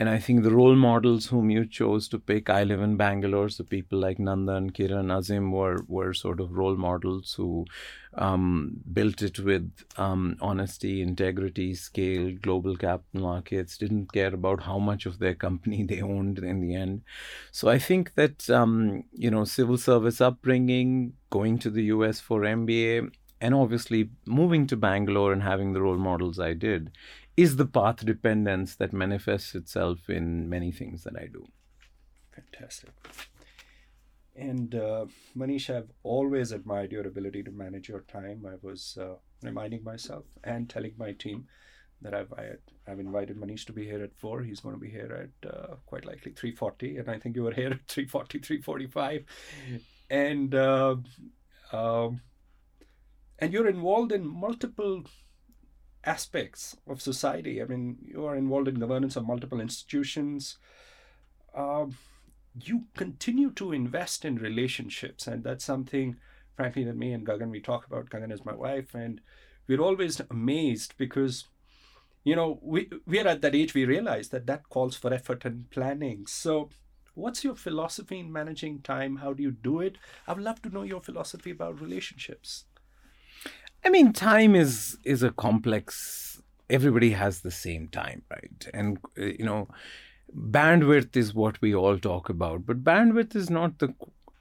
And 0.01 0.09
I 0.09 0.21
think 0.21 0.45
the 0.45 0.55
role 0.55 0.77
models 0.77 1.27
whom 1.27 1.51
you 1.51 1.67
chose 1.67 2.07
to 2.09 2.21
pick, 2.21 2.49
I 2.49 2.63
live 2.63 2.81
in 2.81 2.97
Bangalore, 2.97 3.49
so 3.49 3.65
people 3.65 3.99
like 3.99 4.21
Nanda 4.21 4.55
and 4.55 4.73
Kiran 4.73 5.11
Azim 5.11 5.51
were, 5.51 5.79
were 5.89 6.15
sort 6.15 6.39
of 6.39 6.53
role 6.53 6.77
models 6.77 7.35
who 7.35 7.67
um, 8.15 8.77
built 8.93 9.23
it 9.23 9.41
with 9.41 9.69
um, 9.97 10.37
honesty, 10.41 11.03
integrity, 11.03 11.75
scale, 11.75 12.33
global 12.41 12.77
capital 12.77 13.23
markets, 13.23 13.77
didn't 13.77 14.13
care 14.13 14.33
about 14.33 14.63
how 14.63 14.79
much 14.79 15.05
of 15.05 15.19
their 15.19 15.35
company 15.35 15.83
they 15.89 16.01
owned 16.01 16.39
in 16.39 16.61
the 16.61 16.77
end. 16.77 17.03
So 17.51 17.69
I 17.69 17.81
think 17.81 18.15
that, 18.15 18.49
um, 18.49 19.03
you 19.13 19.33
know, 19.33 19.45
civil 19.45 19.79
service 19.79 20.21
upbringing, 20.21 21.15
going 21.31 21.59
to 21.59 21.71
the 21.71 21.85
US 21.85 22.21
for 22.21 22.43
MBA, 22.43 23.11
and 23.41 23.55
obviously 23.55 24.11
moving 24.27 24.69
to 24.69 24.77
Bangalore 24.77 25.33
and 25.33 25.43
having 25.43 25.73
the 25.73 25.83
role 25.83 25.99
models 25.99 26.39
I 26.39 26.55
did 26.55 26.91
is 27.39 27.55
the 27.55 27.65
path 27.67 28.05
dependence 28.05 28.75
that 28.75 28.93
manifests 28.93 29.55
itself 29.55 30.11
in 30.11 30.49
many 30.49 30.73
things 30.73 31.05
that 31.05 31.15
I 31.17 31.29
do. 31.33 31.47
Fantastic. 32.35 32.91
And 34.35 34.75
uh, 34.75 35.07
Manish, 35.37 35.73
I've 35.73 35.93
always 36.03 36.51
admired 36.51 36.91
your 36.91 37.07
ability 37.07 37.45
to 37.45 37.53
manage 37.53 37.89
your 37.89 38.01
time. 38.01 38.45
I 38.45 38.57
was 38.61 38.99
uh, 39.01 39.15
reminding 39.41 39.85
myself 39.85 40.25
and 40.43 40.69
telling 40.69 40.95
my 40.99 41.13
team 41.13 41.47
that 42.03 42.13
I've 42.13 42.33
I, 42.33 42.43
have 42.43 42.59
i 42.89 42.91
have 42.91 42.99
invited 42.99 43.37
Manish 43.37 43.65
to 43.67 43.73
be 43.73 43.85
here 43.85 44.03
at 44.03 44.17
four. 44.17 44.43
He's 44.43 44.59
going 44.59 44.75
to 44.75 44.81
be 44.81 44.91
here 44.91 45.31
at 45.45 45.49
uh, 45.49 45.77
quite 45.87 46.05
likely 46.05 46.33
three 46.33 46.53
forty, 46.53 46.97
and 46.97 47.09
I 47.09 47.21
think 47.21 47.37
you 47.37 47.45
were 47.45 47.55
here 47.55 47.71
at 47.71 47.87
340, 47.87 48.39
345. 48.41 49.25
and 50.11 50.55
uh, 50.57 50.97
um, 51.73 52.21
and 53.39 53.53
you're 53.53 53.69
involved 53.69 54.11
in 54.11 54.27
multiple 54.27 55.05
aspects 56.09 56.77
of 56.87 57.03
society. 57.03 57.55
I 57.63 57.67
mean, 57.67 57.97
you 58.13 58.25
are 58.27 58.37
involved 58.37 58.69
in 58.69 58.81
governance 58.85 59.17
of 59.17 59.27
multiple 59.27 59.61
institutions. 59.61 60.59
Uh, 61.55 61.87
you 62.69 62.77
continue 62.97 63.51
to 63.53 63.73
invest 63.73 64.25
in 64.25 64.37
relationships, 64.37 65.27
and 65.27 65.45
that's 65.45 65.65
something, 65.65 66.17
frankly, 66.57 66.85
that 66.85 66.97
me 66.97 67.13
and 67.13 67.27
Gagan 67.27 67.51
we 67.51 67.61
talk 67.61 67.87
about. 67.87 68.11
Gagan 68.11 68.33
is 68.33 68.45
my 68.45 68.55
wife, 68.55 68.95
and 68.95 69.21
we're 69.69 69.87
always 69.89 70.21
amazed 70.31 70.95
because, 70.97 71.45
you 72.25 72.37
know, 72.37 72.59
we 72.63 72.89
we 73.07 73.21
are 73.21 73.29
at 73.29 73.43
that 73.43 73.55
age 73.55 73.75
we 73.75 73.85
realize 73.85 74.29
that 74.31 74.47
that 74.47 74.69
calls 74.69 74.97
for 74.97 75.13
effort 75.13 75.45
and 75.45 75.71
planning. 75.71 76.27
So. 76.27 76.71
What's 77.19 77.43
your 77.43 77.57
philosophy 77.57 78.21
in 78.21 78.33
managing 78.33 78.75
time? 78.83 79.17
How 79.17 79.33
do 79.35 79.43
you 79.43 79.51
do 79.51 79.81
it? 79.87 79.99
I 80.29 80.35
would 80.35 80.45
love 80.45 80.63
to 80.63 80.69
know 80.75 80.85
your 80.85 81.01
philosophy 81.03 81.51
about 81.51 81.81
relationships. 81.81 82.65
I 83.85 83.91
mean, 83.91 84.13
time 84.13 84.55
is 84.55 84.99
is 85.05 85.23
a 85.23 85.31
complex. 85.31 86.43
Everybody 86.71 87.13
has 87.13 87.41
the 87.41 87.51
same 87.51 87.89
time, 87.89 88.23
right? 88.31 88.67
And 88.75 88.99
uh, 89.19 89.25
you 89.25 89.45
know, 89.45 89.69
bandwidth 90.37 91.17
is 91.17 91.35
what 91.35 91.61
we 91.63 91.75
all 91.75 91.99
talk 91.99 92.29
about, 92.29 92.67
but 92.67 92.85
bandwidth 92.85 93.35
is 93.35 93.51
not 93.51 93.79
the 93.79 93.95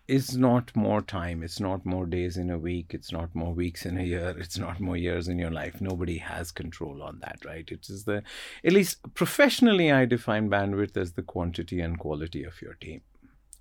is 0.08 0.38
not 0.38 0.76
more 0.76 1.02
time. 1.02 1.44
It's 1.44 1.60
not 1.60 1.86
more 1.86 2.06
days 2.06 2.38
in 2.38 2.50
a 2.50 2.58
week. 2.58 2.94
It's 2.94 3.12
not 3.12 3.36
more 3.36 3.54
weeks 3.54 3.86
in 3.86 3.98
a 3.98 4.04
year. 4.04 4.36
It's 4.38 4.58
not 4.58 4.80
more 4.80 4.96
years 4.96 5.28
in 5.28 5.38
your 5.38 5.52
life. 5.52 5.82
Nobody 5.82 6.18
has 6.18 6.52
control 6.52 7.04
on 7.04 7.20
that, 7.20 7.44
right? 7.46 7.68
It 7.70 7.90
is 7.90 8.06
the, 8.06 8.24
at 8.64 8.72
least 8.72 9.14
professionally, 9.14 9.92
I 9.92 10.06
define 10.06 10.50
bandwidth 10.50 10.96
as 10.96 11.14
the 11.14 11.24
quantity 11.24 11.82
and 11.82 12.00
quality 12.00 12.44
of 12.44 12.62
your 12.62 12.76
team. 12.76 13.02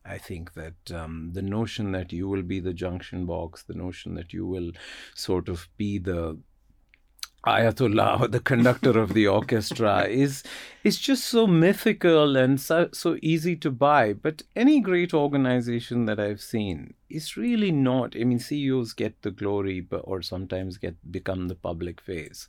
I 0.08 0.18
think 0.18 0.54
that 0.54 0.92
um, 0.92 1.30
the 1.32 1.42
notion 1.42 1.92
that 1.92 2.12
you 2.12 2.28
will 2.28 2.42
be 2.42 2.60
the 2.60 2.72
junction 2.72 3.26
box, 3.26 3.62
the 3.62 3.74
notion 3.74 4.14
that 4.14 4.32
you 4.32 4.46
will 4.46 4.72
sort 5.14 5.48
of 5.48 5.68
be 5.76 5.98
the 5.98 6.38
Ayatollah 7.46 8.20
or 8.20 8.28
the 8.28 8.40
conductor 8.40 8.98
of 8.98 9.14
the 9.14 9.28
orchestra 9.28 10.04
is 10.08 10.42
is 10.82 10.98
just 10.98 11.26
so 11.26 11.46
mythical 11.46 12.36
and 12.36 12.60
so, 12.60 12.88
so 12.92 13.16
easy 13.22 13.54
to 13.56 13.70
buy. 13.70 14.12
But 14.12 14.42
any 14.56 14.80
great 14.80 15.14
organization 15.14 16.06
that 16.06 16.18
I've 16.18 16.40
seen 16.40 16.94
is 17.08 17.36
really 17.36 17.72
not. 17.72 18.16
I 18.16 18.24
mean, 18.24 18.38
CEOs 18.38 18.92
get 18.92 19.22
the 19.22 19.30
glory, 19.30 19.80
but 19.80 20.02
or 20.04 20.22
sometimes 20.22 20.78
get 20.78 20.96
become 21.10 21.48
the 21.48 21.54
public 21.54 22.00
face. 22.00 22.48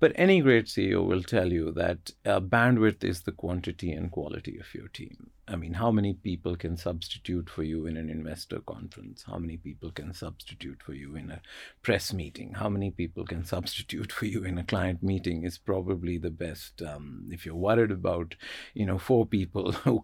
But 0.00 0.12
any 0.16 0.40
great 0.40 0.66
CEO 0.66 1.04
will 1.06 1.22
tell 1.22 1.52
you 1.52 1.72
that 1.72 2.10
uh, 2.26 2.40
bandwidth 2.40 3.02
is 3.04 3.22
the 3.22 3.32
quantity 3.32 3.92
and 3.92 4.10
quality 4.10 4.58
of 4.58 4.74
your 4.74 4.88
team. 4.88 5.30
I 5.46 5.56
mean, 5.56 5.74
how 5.74 5.90
many 5.90 6.14
people 6.14 6.56
can 6.56 6.78
substitute 6.78 7.50
for 7.50 7.62
you 7.62 7.86
in 7.86 7.98
an 7.98 8.08
investor 8.08 8.60
conference? 8.60 9.24
How 9.26 9.38
many 9.38 9.58
people 9.58 9.90
can 9.90 10.14
substitute 10.14 10.82
for 10.82 10.94
you 10.94 11.16
in 11.16 11.30
a 11.30 11.42
press 11.82 12.14
meeting? 12.14 12.54
How 12.54 12.70
many 12.70 12.90
people 12.90 13.26
can 13.26 13.44
substitute 13.44 14.10
for 14.10 14.24
you 14.24 14.44
in 14.44 14.56
a 14.56 14.64
client 14.64 15.02
meeting 15.02 15.44
is 15.44 15.58
probably 15.58 16.16
the 16.16 16.30
best. 16.30 16.80
Um, 16.80 17.28
if 17.30 17.44
you're 17.44 17.54
worried 17.54 17.90
about, 17.90 18.36
you 18.72 18.86
know, 18.86 18.98
four 18.98 19.26
people 19.26 19.72
who 19.84 20.02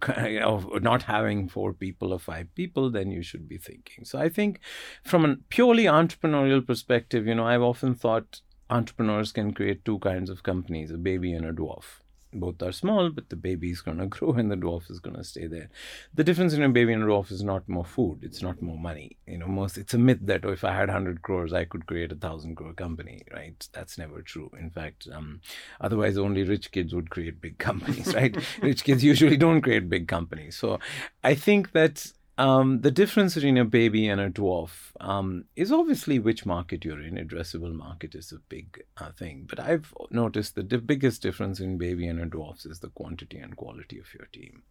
not 0.80 1.04
having 1.04 1.48
four 1.48 1.72
people 1.72 2.12
or 2.12 2.18
five 2.18 2.54
people, 2.54 2.90
then 2.90 3.10
you 3.10 3.22
should 3.22 3.48
be 3.48 3.58
thinking. 3.58 3.89
So 4.02 4.18
I 4.18 4.28
think 4.28 4.60
from 5.04 5.24
a 5.24 5.36
purely 5.48 5.84
entrepreneurial 5.84 6.66
perspective, 6.66 7.26
you 7.26 7.34
know, 7.34 7.46
I've 7.46 7.62
often 7.62 7.94
thought 7.94 8.40
entrepreneurs 8.68 9.32
can 9.32 9.52
create 9.52 9.84
two 9.84 9.98
kinds 9.98 10.30
of 10.30 10.42
companies, 10.42 10.90
a 10.90 10.98
baby 10.98 11.32
and 11.32 11.44
a 11.44 11.52
dwarf 11.52 12.00
both 12.32 12.62
are 12.62 12.72
small, 12.72 13.10
but 13.10 13.28
the 13.28 13.36
baby 13.36 13.70
is 13.70 13.80
going 13.80 13.98
to 13.98 14.06
grow 14.06 14.32
and 14.32 14.50
the 14.50 14.56
dwarf 14.56 14.90
is 14.90 15.00
going 15.00 15.16
to 15.16 15.24
stay 15.24 15.46
there. 15.46 15.68
The 16.14 16.24
difference 16.24 16.52
in 16.52 16.62
a 16.62 16.68
baby 16.68 16.92
and 16.92 17.02
a 17.02 17.06
dwarf 17.06 17.30
is 17.30 17.42
not 17.42 17.68
more 17.68 17.84
food; 17.84 18.20
it's 18.22 18.42
not 18.42 18.62
more 18.62 18.78
money. 18.78 19.16
You 19.26 19.38
know, 19.38 19.46
most 19.46 19.78
it's 19.78 19.94
a 19.94 19.98
myth 19.98 20.20
that 20.22 20.44
oh, 20.44 20.50
if 20.50 20.64
I 20.64 20.74
had 20.74 20.90
hundred 20.90 21.22
crores, 21.22 21.52
I 21.52 21.64
could 21.64 21.86
create 21.86 22.12
a 22.12 22.16
thousand 22.16 22.56
crore 22.56 22.72
company. 22.72 23.22
Right? 23.32 23.68
That's 23.72 23.98
never 23.98 24.22
true. 24.22 24.50
In 24.58 24.70
fact, 24.70 25.08
um, 25.12 25.40
otherwise 25.80 26.16
only 26.18 26.42
rich 26.44 26.70
kids 26.70 26.94
would 26.94 27.10
create 27.10 27.40
big 27.40 27.58
companies. 27.70 28.14
Right? 28.14 28.36
rich 28.62 28.84
kids 28.84 29.02
usually 29.04 29.36
don't 29.36 29.62
create 29.62 29.88
big 29.88 30.08
companies. 30.08 30.56
So, 30.56 30.78
I 31.24 31.34
think 31.34 31.72
that 31.72 32.12
um, 32.40 32.80
the 32.80 32.90
difference 32.90 33.34
between 33.34 33.58
a 33.58 33.66
baby 33.66 34.08
and 34.08 34.18
a 34.18 34.30
dwarf 34.30 34.70
um, 34.98 35.44
is 35.56 35.70
obviously 35.70 36.18
which 36.18 36.46
market 36.46 36.86
you're 36.86 37.02
in. 37.02 37.16
Addressable 37.16 37.74
market 37.74 38.14
is 38.14 38.32
a 38.32 38.38
big 38.48 38.82
uh, 38.96 39.12
thing. 39.12 39.44
But 39.46 39.60
I've 39.60 39.92
noticed 40.10 40.54
that 40.54 40.70
the 40.70 40.78
biggest 40.78 41.20
difference 41.20 41.60
in 41.60 41.76
baby 41.76 42.08
and 42.08 42.18
a 42.18 42.24
dwarf 42.24 42.64
is 42.64 42.80
the 42.80 42.88
quantity 42.88 43.36
and 43.36 43.58
quality 43.58 43.98
of 43.98 44.06
your 44.14 44.26
team. 44.32 44.62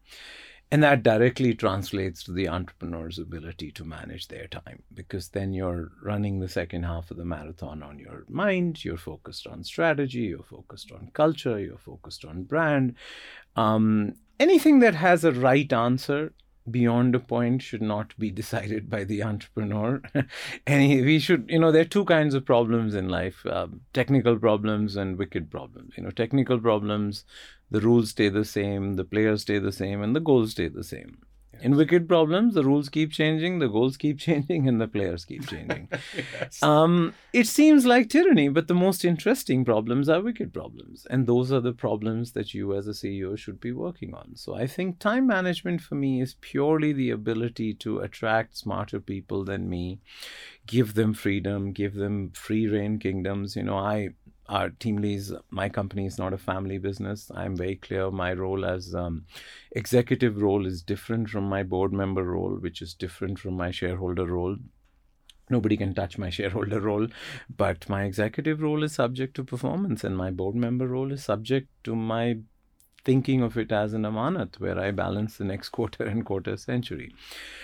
And 0.72 0.82
that 0.82 1.04
directly 1.04 1.54
translates 1.54 2.24
to 2.24 2.32
the 2.32 2.48
entrepreneur's 2.48 3.20
ability 3.20 3.72
to 3.74 3.86
manage 3.86 4.30
their 4.30 4.48
time 4.48 4.82
because 4.92 5.30
then 5.30 5.54
you're 5.54 5.92
running 6.02 6.40
the 6.40 6.50
second 6.50 6.84
half 6.84 7.12
of 7.12 7.18
the 7.18 7.26
marathon 7.26 7.84
on 7.84 8.00
your 8.00 8.26
mind. 8.30 8.84
You're 8.84 8.98
focused 8.98 9.46
on 9.46 9.64
strategy, 9.64 10.22
you're 10.22 10.42
focused 10.42 10.92
on 10.92 11.12
culture, 11.14 11.60
you're 11.60 11.78
focused 11.78 12.26
on 12.26 12.44
brand. 12.46 12.96
Um, 13.56 14.16
anything 14.40 14.80
that 14.80 14.96
has 14.96 15.24
a 15.24 15.32
right 15.32 15.72
answer 15.72 16.34
beyond 16.70 17.16
a 17.16 17.20
point 17.20 17.62
should 17.62 17.82
not 17.82 18.18
be 18.18 18.32
decided 18.42 18.90
by 18.90 19.04
the 19.04 19.24
entrepreneur. 19.24 20.02
And 20.68 21.06
we 21.06 21.20
should 21.20 21.50
you 21.50 21.60
know 21.60 21.72
there 21.72 21.82
are 21.82 21.96
two 21.98 22.06
kinds 22.06 22.34
of 22.34 22.46
problems 22.46 22.96
in 22.96 23.10
life 23.10 23.46
uh, 23.46 23.68
technical 23.94 24.38
problems 24.38 24.96
and 24.96 25.18
wicked 25.18 25.50
problems. 25.52 25.94
You 25.98 26.04
know 26.04 26.12
technical 26.12 26.60
problems 26.60 27.26
the 27.72 27.82
rules 27.82 28.12
stay 28.12 28.30
the 28.30 28.46
same 28.46 28.96
the 28.96 29.06
players 29.06 29.44
stay 29.44 29.60
the 29.60 29.72
same 29.72 30.02
and 30.02 30.16
the 30.16 30.20
goals 30.20 30.52
stay 30.52 30.68
the 30.68 30.84
same 30.84 31.18
in 31.62 31.76
wicked 31.76 32.08
problems, 32.08 32.54
the 32.56 32.64
rules 32.64 32.90
keep 32.90 33.12
changing, 33.12 33.60
the 33.60 33.68
goals 33.68 33.98
keep 33.98 34.20
changing, 34.28 34.68
and 34.68 34.80
the 34.80 34.88
players 34.88 35.26
keep 35.26 35.48
changing. 35.48 35.88
yes. 36.40 36.62
um, 36.64 37.14
it 37.34 37.48
seems 37.48 37.86
like 37.86 38.10
tyranny, 38.10 38.50
but 38.50 38.68
the 38.68 38.74
most 38.74 39.06
interesting 39.06 39.66
problems 39.66 40.10
are 40.10 40.22
wicked 40.22 40.54
problems. 40.54 41.06
And 41.10 41.28
those 41.28 41.52
are 41.52 41.60
the 41.60 41.74
problems 41.74 42.32
that 42.34 42.54
you 42.54 42.76
as 42.76 42.88
a 42.88 42.92
CEO 42.92 43.38
should 43.38 43.60
be 43.60 43.72
working 43.72 44.14
on. 44.14 44.36
So 44.36 44.56
I 44.56 44.68
think 44.68 45.00
time 45.00 45.28
management 45.28 45.82
for 45.82 45.96
me 45.96 46.22
is 46.22 46.36
purely 46.42 46.94
the 46.94 47.12
ability 47.12 47.74
to 47.76 48.00
attract 48.00 48.58
smarter 48.58 49.00
people 49.00 49.44
than 49.44 49.70
me, 49.70 50.00
give 50.66 50.94
them 50.94 51.14
freedom, 51.14 51.72
give 51.72 51.96
them 51.96 52.32
free 52.32 52.68
rein 52.68 53.00
kingdoms. 53.00 53.56
You 53.56 53.64
know, 53.64 53.78
I 53.78 54.10
our 54.50 54.72
TeamLease 54.72 55.40
my 55.52 55.70
company 55.70 56.06
is 56.06 56.18
not 56.18 56.34
a 56.34 56.38
family 56.38 56.80
business. 56.80 57.32
I'm 57.34 57.56
very 57.56 57.76
clear 57.76 58.10
my 58.10 58.34
role 58.34 58.66
as 58.66 58.96
um, 58.96 59.26
executive 59.72 60.42
role 60.42 60.66
is 60.66 60.82
different 60.82 61.30
from 61.30 61.44
my 61.44 61.64
board 61.64 61.94
member 61.94 62.24
role 62.24 62.58
which 62.60 62.82
is 62.82 62.94
different 62.94 63.40
from 63.40 63.56
my 63.56 63.72
shareholder 63.72 64.26
role. 64.26 64.58
Nobody 65.52 65.78
can 65.78 65.94
touch 65.94 66.18
my 66.18 66.30
shareholder 66.38 66.82
role 66.82 67.08
but 67.56 67.88
my 67.88 68.04
executive 68.04 68.62
role 68.62 68.84
is 68.84 68.94
subject 68.94 69.36
to 69.36 69.44
performance 69.44 70.04
and 70.04 70.18
my 70.18 70.32
board 70.32 70.56
member 70.56 70.88
role 70.88 71.12
is 71.12 71.24
subject 71.24 71.70
to 71.84 71.96
my 71.96 72.40
thinking 73.04 73.42
of 73.42 73.58
it 73.58 73.72
as 73.72 73.94
an 73.94 74.04
amanat 74.04 74.60
where 74.60 74.80
I 74.80 74.92
balance 74.92 75.38
the 75.38 75.44
next 75.44 75.70
quarter 75.78 76.04
and 76.04 76.26
quarter 76.26 76.58
century. 76.58 77.14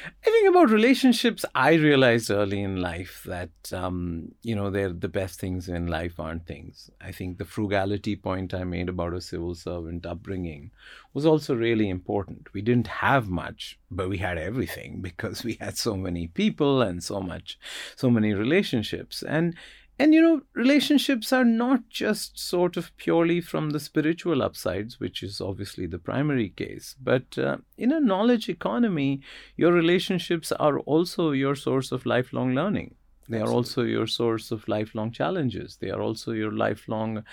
I 0.05 0.29
think 0.29 0.49
about 0.49 0.69
relationships, 0.69 1.45
I 1.53 1.73
realized 1.73 2.31
early 2.31 2.61
in 2.61 2.81
life 2.81 3.23
that, 3.25 3.49
um, 3.71 4.33
you 4.41 4.55
know, 4.55 4.69
they're 4.69 4.93
the 4.93 5.07
best 5.07 5.39
things 5.39 5.67
in 5.67 5.87
life 5.87 6.19
aren't 6.19 6.45
things. 6.45 6.89
I 7.01 7.11
think 7.11 7.37
the 7.37 7.45
frugality 7.45 8.15
point 8.15 8.53
I 8.53 8.63
made 8.63 8.89
about 8.89 9.13
a 9.13 9.21
civil 9.21 9.55
servant 9.55 10.05
upbringing 10.05 10.71
was 11.13 11.25
also 11.25 11.55
really 11.55 11.89
important. 11.89 12.53
We 12.53 12.61
didn't 12.61 12.87
have 12.87 13.29
much, 13.29 13.79
but 13.89 14.09
we 14.09 14.17
had 14.17 14.37
everything 14.37 15.01
because 15.01 15.43
we 15.43 15.57
had 15.59 15.77
so 15.77 15.95
many 15.95 16.27
people 16.27 16.81
and 16.81 17.03
so 17.03 17.19
much, 17.19 17.57
so 17.95 18.09
many 18.09 18.33
relationships. 18.33 19.23
And 19.23 19.55
and 19.97 20.13
you 20.13 20.21
know, 20.21 20.41
relationships 20.53 21.31
are 21.31 21.45
not 21.45 21.89
just 21.89 22.37
sort 22.37 22.75
of 22.75 22.95
purely 22.97 23.39
from 23.39 23.69
the 23.69 23.79
spiritual 23.79 24.41
upsides, 24.41 24.99
which 24.99 25.23
is 25.23 25.39
obviously 25.39 25.85
the 25.87 25.99
primary 25.99 26.49
case, 26.49 26.95
but 27.01 27.37
uh, 27.37 27.57
in 27.77 27.93
a 27.93 27.99
knowledge 27.99 28.49
economy, 28.49 29.21
your 29.55 29.71
relationships 29.71 30.51
are 30.51 30.79
also 30.79 31.31
your 31.31 31.55
source 31.55 31.91
of 31.91 32.05
lifelong 32.05 32.53
learning. 32.53 32.95
They 33.27 33.37
Absolutely. 33.37 33.53
are 33.53 33.57
also 33.57 33.81
your 33.83 34.07
source 34.07 34.51
of 34.51 34.67
lifelong 34.67 35.11
challenges. 35.11 35.77
They 35.77 35.89
are 35.89 36.01
also 36.01 36.31
your 36.31 36.51
lifelong 36.51 37.23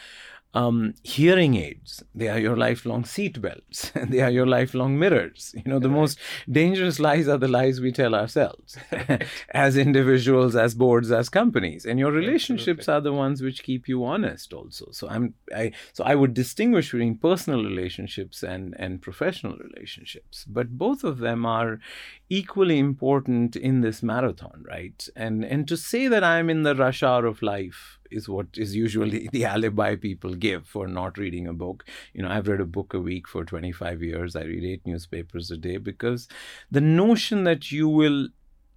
um, 0.55 0.95
hearing 1.03 1.55
aids. 1.57 2.03
They 2.15 2.29
are 2.29 2.39
your 2.39 2.57
lifelong 2.57 3.05
seat 3.05 3.41
belts. 3.41 3.91
they 3.95 4.21
are 4.21 4.31
your 4.31 4.47
lifelong 4.47 4.99
mirrors. 4.99 5.55
You 5.57 5.63
know, 5.65 5.79
the 5.79 5.89
most 5.89 6.19
dangerous 6.51 7.01
lies 7.01 7.27
are 7.27 7.39
the 7.39 7.49
lies 7.49 7.81
we 7.81 7.91
tell 7.91 8.15
ourselves 8.15 8.77
as 9.51 9.77
individuals, 9.77 10.55
as 10.55 10.75
boards, 10.75 11.11
as 11.11 11.29
companies. 11.29 11.87
And 11.87 11.99
your 11.99 12.13
relationships 12.13 12.89
are 12.89 13.01
the 13.01 13.13
ones 13.13 13.41
which 13.41 13.63
keep 13.63 13.89
you 13.89 14.05
honest 14.05 14.53
also. 14.53 14.89
So 14.93 15.09
I'm 15.09 15.35
I 15.55 15.73
so 15.95 16.05
I 16.05 16.15
would 16.15 16.35
distinguish 16.35 16.93
between 16.93 17.17
personal 17.17 17.65
relationships 17.65 18.43
and, 18.43 18.75
and 18.79 19.01
professional 19.01 19.57
relationships. 19.57 20.45
But 20.45 20.77
both 20.77 21.03
of 21.03 21.19
them 21.19 21.47
are 21.47 21.81
equally 22.29 22.79
important 22.79 23.57
in 23.57 23.81
this 23.81 24.03
marathon, 24.03 24.65
right? 24.69 25.09
And 25.17 25.45
and 25.45 25.67
to 25.69 25.79
say 25.79 26.09
that 26.09 26.23
I'm 26.23 26.51
in 26.51 26.63
the 26.63 26.75
rush 26.75 27.03
hour 27.03 27.25
of 27.25 27.41
life 27.41 27.99
is 28.13 28.29
what 28.29 28.47
is 28.57 28.75
usually 28.75 29.29
the 29.33 29.45
alibi 29.45 29.97
people 29.97 30.35
give 30.35 30.67
for 30.67 30.87
not 30.87 31.19
reading 31.19 31.47
a 31.47 31.53
book. 31.53 31.85
You 32.13 32.23
know, 32.23 32.29
I've 32.29 32.49
read 32.49 32.61
a 32.61 32.67
book 32.67 32.95
a 32.95 33.01
week 33.01 33.29
for 33.29 33.45
25 33.45 34.03
years. 34.03 34.37
I 34.37 34.43
read 34.43 34.65
eight 34.65 34.87
newspapers 34.87 35.51
a 35.51 35.57
day 35.57 35.77
because 35.79 36.29
the 36.71 36.81
notion 36.81 37.45
that 37.45 37.73
you 37.73 37.89
will, 37.89 38.29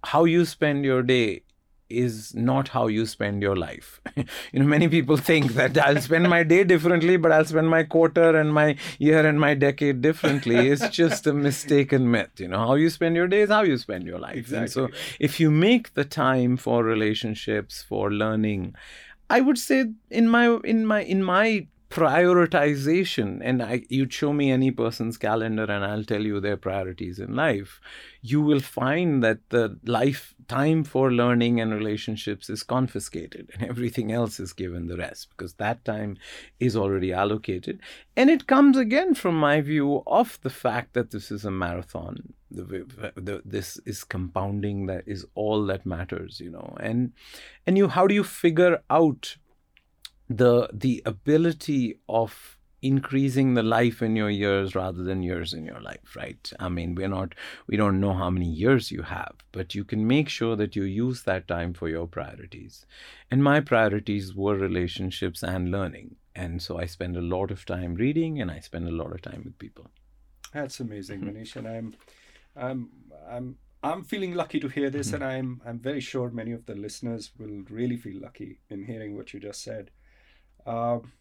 how 0.04 0.24
you 0.24 0.44
spend 0.44 0.84
your 0.84 1.02
day 1.02 1.42
is 1.88 2.34
not 2.34 2.68
how 2.68 2.88
you 2.88 3.06
spend 3.06 3.42
your 3.42 3.56
life. 3.56 4.00
you 4.16 4.24
know, 4.60 4.64
many 4.64 4.88
people 4.88 5.16
think 5.16 5.52
that 5.54 5.78
I'll 5.78 6.00
spend 6.00 6.28
my 6.28 6.42
day 6.42 6.64
differently, 6.64 7.16
but 7.16 7.30
I'll 7.32 7.44
spend 7.44 7.68
my 7.68 7.84
quarter 7.84 8.36
and 8.36 8.52
my 8.52 8.76
year 8.98 9.26
and 9.26 9.38
my 9.38 9.54
decade 9.54 10.02
differently. 10.02 10.68
It's 10.68 10.88
just 10.88 11.26
a 11.26 11.32
mistaken 11.32 12.10
myth. 12.10 12.38
You 12.38 12.48
know, 12.48 12.58
how 12.58 12.74
you 12.74 12.90
spend 12.90 13.14
your 13.16 13.28
day 13.28 13.42
is 13.42 13.50
how 13.50 13.62
you 13.62 13.78
spend 13.78 14.04
your 14.04 14.18
life. 14.18 14.36
Exactly. 14.36 14.62
And 14.62 14.70
so 14.70 14.88
if 15.20 15.38
you 15.38 15.50
make 15.50 15.94
the 15.94 16.04
time 16.04 16.56
for 16.56 16.82
relationships, 16.82 17.84
for 17.88 18.10
learning, 18.10 18.74
I 19.28 19.40
would 19.40 19.58
say 19.58 19.92
in 20.10 20.28
my 20.28 20.58
in 20.64 20.86
my 20.86 21.02
in 21.02 21.22
my 21.22 21.66
prioritization. 21.90 23.40
And 23.42 23.62
I, 23.62 23.82
you'd 23.88 24.12
show 24.12 24.32
me 24.32 24.50
any 24.50 24.70
person's 24.70 25.16
calendar 25.16 25.64
and 25.64 25.84
i'll 25.84 26.04
tell 26.04 26.22
you 26.22 26.40
their 26.40 26.56
priorities 26.56 27.18
in 27.18 27.34
life. 27.34 27.80
You 28.22 28.40
will 28.40 28.60
find 28.60 29.22
that 29.22 29.38
the 29.50 29.78
life 29.84 30.34
time 30.48 30.82
for 30.82 31.12
learning 31.12 31.60
and 31.60 31.72
relationships 31.72 32.50
is 32.50 32.62
confiscated 32.62 33.50
and 33.54 33.68
everything 33.68 34.10
else 34.10 34.40
is 34.40 34.52
given 34.52 34.88
the 34.88 34.96
rest 34.96 35.28
because 35.30 35.54
that 35.54 35.84
time 35.84 36.16
is 36.58 36.76
already 36.76 37.12
allocated. 37.12 37.80
And 38.16 38.30
it 38.30 38.46
comes 38.46 38.76
again 38.76 39.14
from 39.14 39.38
my 39.38 39.60
view 39.60 40.02
of 40.06 40.40
the 40.42 40.50
fact 40.50 40.94
that 40.94 41.12
this 41.12 41.30
is 41.30 41.44
a 41.44 41.50
marathon. 41.50 42.34
The, 42.50 42.86
the, 43.16 43.42
this 43.44 43.78
is 43.86 44.04
compounding 44.04 44.86
that 44.86 45.04
is 45.06 45.26
all 45.34 45.66
that 45.66 45.84
matters 45.84 46.40
you 46.40 46.50
know. 46.50 46.76
And 46.80 47.12
and 47.66 47.76
you 47.76 47.88
how 47.88 48.06
do 48.06 48.14
you 48.14 48.24
figure 48.24 48.82
out 48.90 49.36
the 50.28 50.68
the 50.72 51.02
ability 51.06 51.98
of 52.08 52.56
increasing 52.82 53.54
the 53.54 53.62
life 53.62 54.02
in 54.02 54.14
your 54.14 54.28
years 54.28 54.74
rather 54.74 55.02
than 55.02 55.22
years 55.22 55.54
in 55.54 55.64
your 55.64 55.80
life 55.80 56.14
right 56.14 56.52
i 56.60 56.68
mean 56.68 56.94
we're 56.94 57.08
not 57.08 57.34
we 57.66 57.76
don't 57.76 57.98
know 57.98 58.12
how 58.12 58.28
many 58.28 58.46
years 58.46 58.92
you 58.92 59.02
have 59.02 59.34
but 59.50 59.74
you 59.74 59.82
can 59.82 60.06
make 60.06 60.28
sure 60.28 60.54
that 60.56 60.76
you 60.76 60.82
use 60.82 61.22
that 61.22 61.48
time 61.48 61.72
for 61.72 61.88
your 61.88 62.06
priorities 62.06 62.84
and 63.30 63.42
my 63.42 63.60
priorities 63.60 64.34
were 64.34 64.54
relationships 64.54 65.42
and 65.42 65.70
learning 65.70 66.14
and 66.34 66.60
so 66.60 66.78
i 66.78 66.84
spend 66.84 67.16
a 67.16 67.22
lot 67.22 67.50
of 67.50 67.64
time 67.64 67.94
reading 67.94 68.40
and 68.40 68.50
i 68.50 68.60
spend 68.60 68.86
a 68.86 68.92
lot 68.92 69.12
of 69.12 69.22
time 69.22 69.42
with 69.42 69.58
people 69.58 69.86
that's 70.52 70.78
amazing 70.78 71.20
mm-hmm. 71.20 71.36
manish 71.36 71.56
and 71.56 71.66
i'm 71.66 71.94
i'm 72.56 72.88
i'm 73.28 73.56
I'm 73.82 74.02
feeling 74.02 74.34
lucky 74.34 74.58
to 74.60 74.68
hear 74.68 74.90
this, 74.90 75.08
mm-hmm. 75.08 75.22
and 75.22 75.24
I'm 75.24 75.60
I'm 75.64 75.78
very 75.78 76.00
sure 76.00 76.30
many 76.30 76.52
of 76.52 76.66
the 76.66 76.74
listeners 76.74 77.30
will 77.38 77.62
really 77.70 77.96
feel 77.96 78.20
lucky 78.20 78.58
in 78.68 78.84
hearing 78.84 79.16
what 79.16 79.32
you 79.32 79.38
just 79.38 79.62
said. 79.62 79.90
Um, 80.66 81.12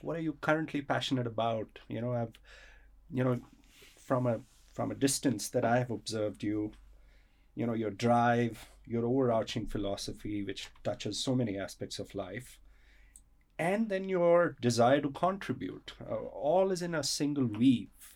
what 0.00 0.16
are 0.16 0.20
you 0.20 0.34
currently 0.40 0.82
passionate 0.82 1.26
about? 1.26 1.78
You 1.88 2.00
know, 2.00 2.12
I've, 2.12 2.32
you 3.12 3.24
know, 3.24 3.40
from 4.04 4.26
a 4.26 4.40
from 4.72 4.90
a 4.90 4.94
distance 4.94 5.48
that 5.50 5.64
I 5.64 5.78
have 5.78 5.90
observed 5.90 6.42
you, 6.42 6.72
you 7.54 7.66
know, 7.66 7.74
your 7.74 7.90
drive, 7.90 8.70
your 8.86 9.04
overarching 9.04 9.66
philosophy, 9.66 10.42
which 10.42 10.68
touches 10.82 11.22
so 11.22 11.34
many 11.34 11.58
aspects 11.58 11.98
of 11.98 12.14
life, 12.14 12.58
and 13.58 13.88
then 13.88 14.08
your 14.08 14.56
desire 14.60 15.00
to 15.00 15.10
contribute. 15.10 15.92
Uh, 16.00 16.14
all 16.14 16.70
is 16.70 16.82
in 16.82 16.94
a 16.94 17.02
single 17.02 17.46
weave, 17.46 18.14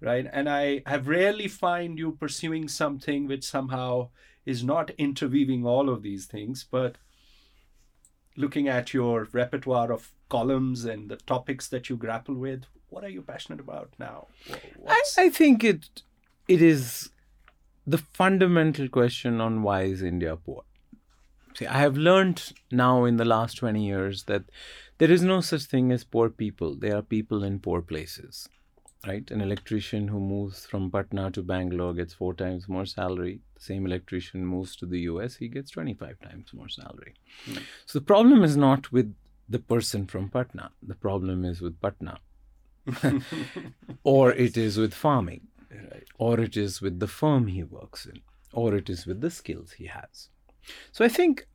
right? 0.00 0.26
And 0.32 0.48
I 0.48 0.82
have 0.86 1.08
rarely 1.08 1.48
find 1.48 1.98
you 1.98 2.12
pursuing 2.12 2.68
something 2.68 3.26
which 3.26 3.44
somehow 3.44 4.10
is 4.44 4.64
not 4.64 4.90
interweaving 4.98 5.64
all 5.64 5.88
of 5.88 6.02
these 6.02 6.26
things, 6.26 6.64
but 6.68 6.96
looking 8.36 8.68
at 8.68 8.92
your 8.92 9.28
repertoire 9.32 9.92
of 9.92 10.12
columns 10.28 10.84
and 10.84 11.08
the 11.08 11.16
topics 11.16 11.68
that 11.68 11.88
you 11.88 11.96
grapple 11.96 12.34
with, 12.34 12.64
what 12.88 13.04
are 13.04 13.08
you 13.08 13.22
passionate 13.22 13.60
about 13.60 13.90
now? 13.98 14.28
I, 14.86 15.02
I, 15.18 15.28
think 15.30 15.64
it 15.64 16.02
it 16.48 16.62
is 16.62 17.10
the 17.86 17.98
fundamental 17.98 18.88
question 18.88 19.40
on 19.40 19.62
why 19.62 19.82
is 19.82 20.02
India 20.02 20.36
poor. 20.36 20.62
See, 21.54 21.66
I 21.66 21.78
have 21.78 21.96
learned 21.96 22.52
now 22.70 23.04
in 23.04 23.16
the 23.16 23.24
last 23.24 23.56
20 23.56 23.84
years 23.84 24.24
that 24.24 24.44
there 24.98 25.10
is 25.10 25.22
no 25.22 25.40
such 25.40 25.62
thing 25.62 25.90
as 25.90 26.04
poor 26.04 26.28
people. 26.28 26.74
There 26.74 26.96
are 26.96 27.02
people 27.02 27.42
in 27.42 27.60
poor 27.60 27.80
places 27.82 28.48
right? 29.06 29.30
An 29.30 29.40
electrician 29.40 30.08
who 30.08 30.20
moves 30.20 30.66
from 30.66 30.90
Patna 30.90 31.30
to 31.32 31.42
Bangalore 31.42 31.94
gets 31.94 32.14
four 32.14 32.34
times 32.34 32.68
more 32.68 32.86
salary. 32.86 33.40
The 33.56 33.62
same 33.62 33.86
electrician 33.86 34.44
moves 34.44 34.76
to 34.76 34.86
the 34.86 35.00
US, 35.00 35.36
he 35.36 35.48
gets 35.48 35.70
25 35.70 36.20
times 36.20 36.52
more 36.52 36.68
salary. 36.68 37.14
Mm. 37.46 37.62
So 37.86 37.98
the 37.98 38.04
problem 38.04 38.44
is 38.44 38.56
not 38.56 38.92
with 38.92 39.14
the 39.48 39.58
person 39.58 40.06
from 40.06 40.28
Patna, 40.28 40.70
the 40.82 40.94
problem 40.94 41.44
is 41.44 41.60
with 41.60 41.80
Patna. 41.80 42.18
or 44.04 44.32
it 44.32 44.56
is 44.56 44.76
with 44.78 44.94
farming, 44.94 45.48
right. 45.70 46.06
or 46.18 46.38
it 46.38 46.56
is 46.56 46.80
with 46.80 47.00
the 47.00 47.08
firm 47.08 47.48
he 47.48 47.64
works 47.64 48.06
in, 48.06 48.20
or 48.52 48.76
it 48.76 48.88
is 48.88 49.06
with 49.06 49.20
the 49.20 49.30
skills 49.30 49.72
he 49.72 49.86
has. 49.86 50.28
So 50.92 51.04
I 51.04 51.08
think 51.08 51.48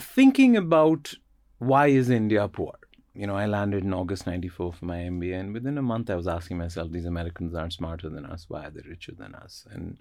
thinking 0.00 0.56
about 0.56 1.12
why 1.58 1.88
is 1.88 2.08
India 2.08 2.48
poor? 2.48 2.78
you 3.16 3.26
know, 3.26 3.34
I 3.34 3.46
landed 3.46 3.82
in 3.82 3.94
August 3.94 4.26
94 4.26 4.74
for 4.74 4.84
my 4.84 4.98
MBA, 4.98 5.40
and 5.40 5.54
within 5.54 5.78
a 5.78 5.82
month, 5.82 6.10
I 6.10 6.16
was 6.16 6.28
asking 6.28 6.58
myself, 6.58 6.92
these 6.92 7.06
Americans 7.06 7.54
aren't 7.54 7.72
smarter 7.72 8.10
than 8.10 8.26
us. 8.26 8.44
Why 8.48 8.66
are 8.66 8.70
they 8.70 8.82
richer 8.86 9.12
than 9.12 9.34
us? 9.34 9.64
And 9.70 9.96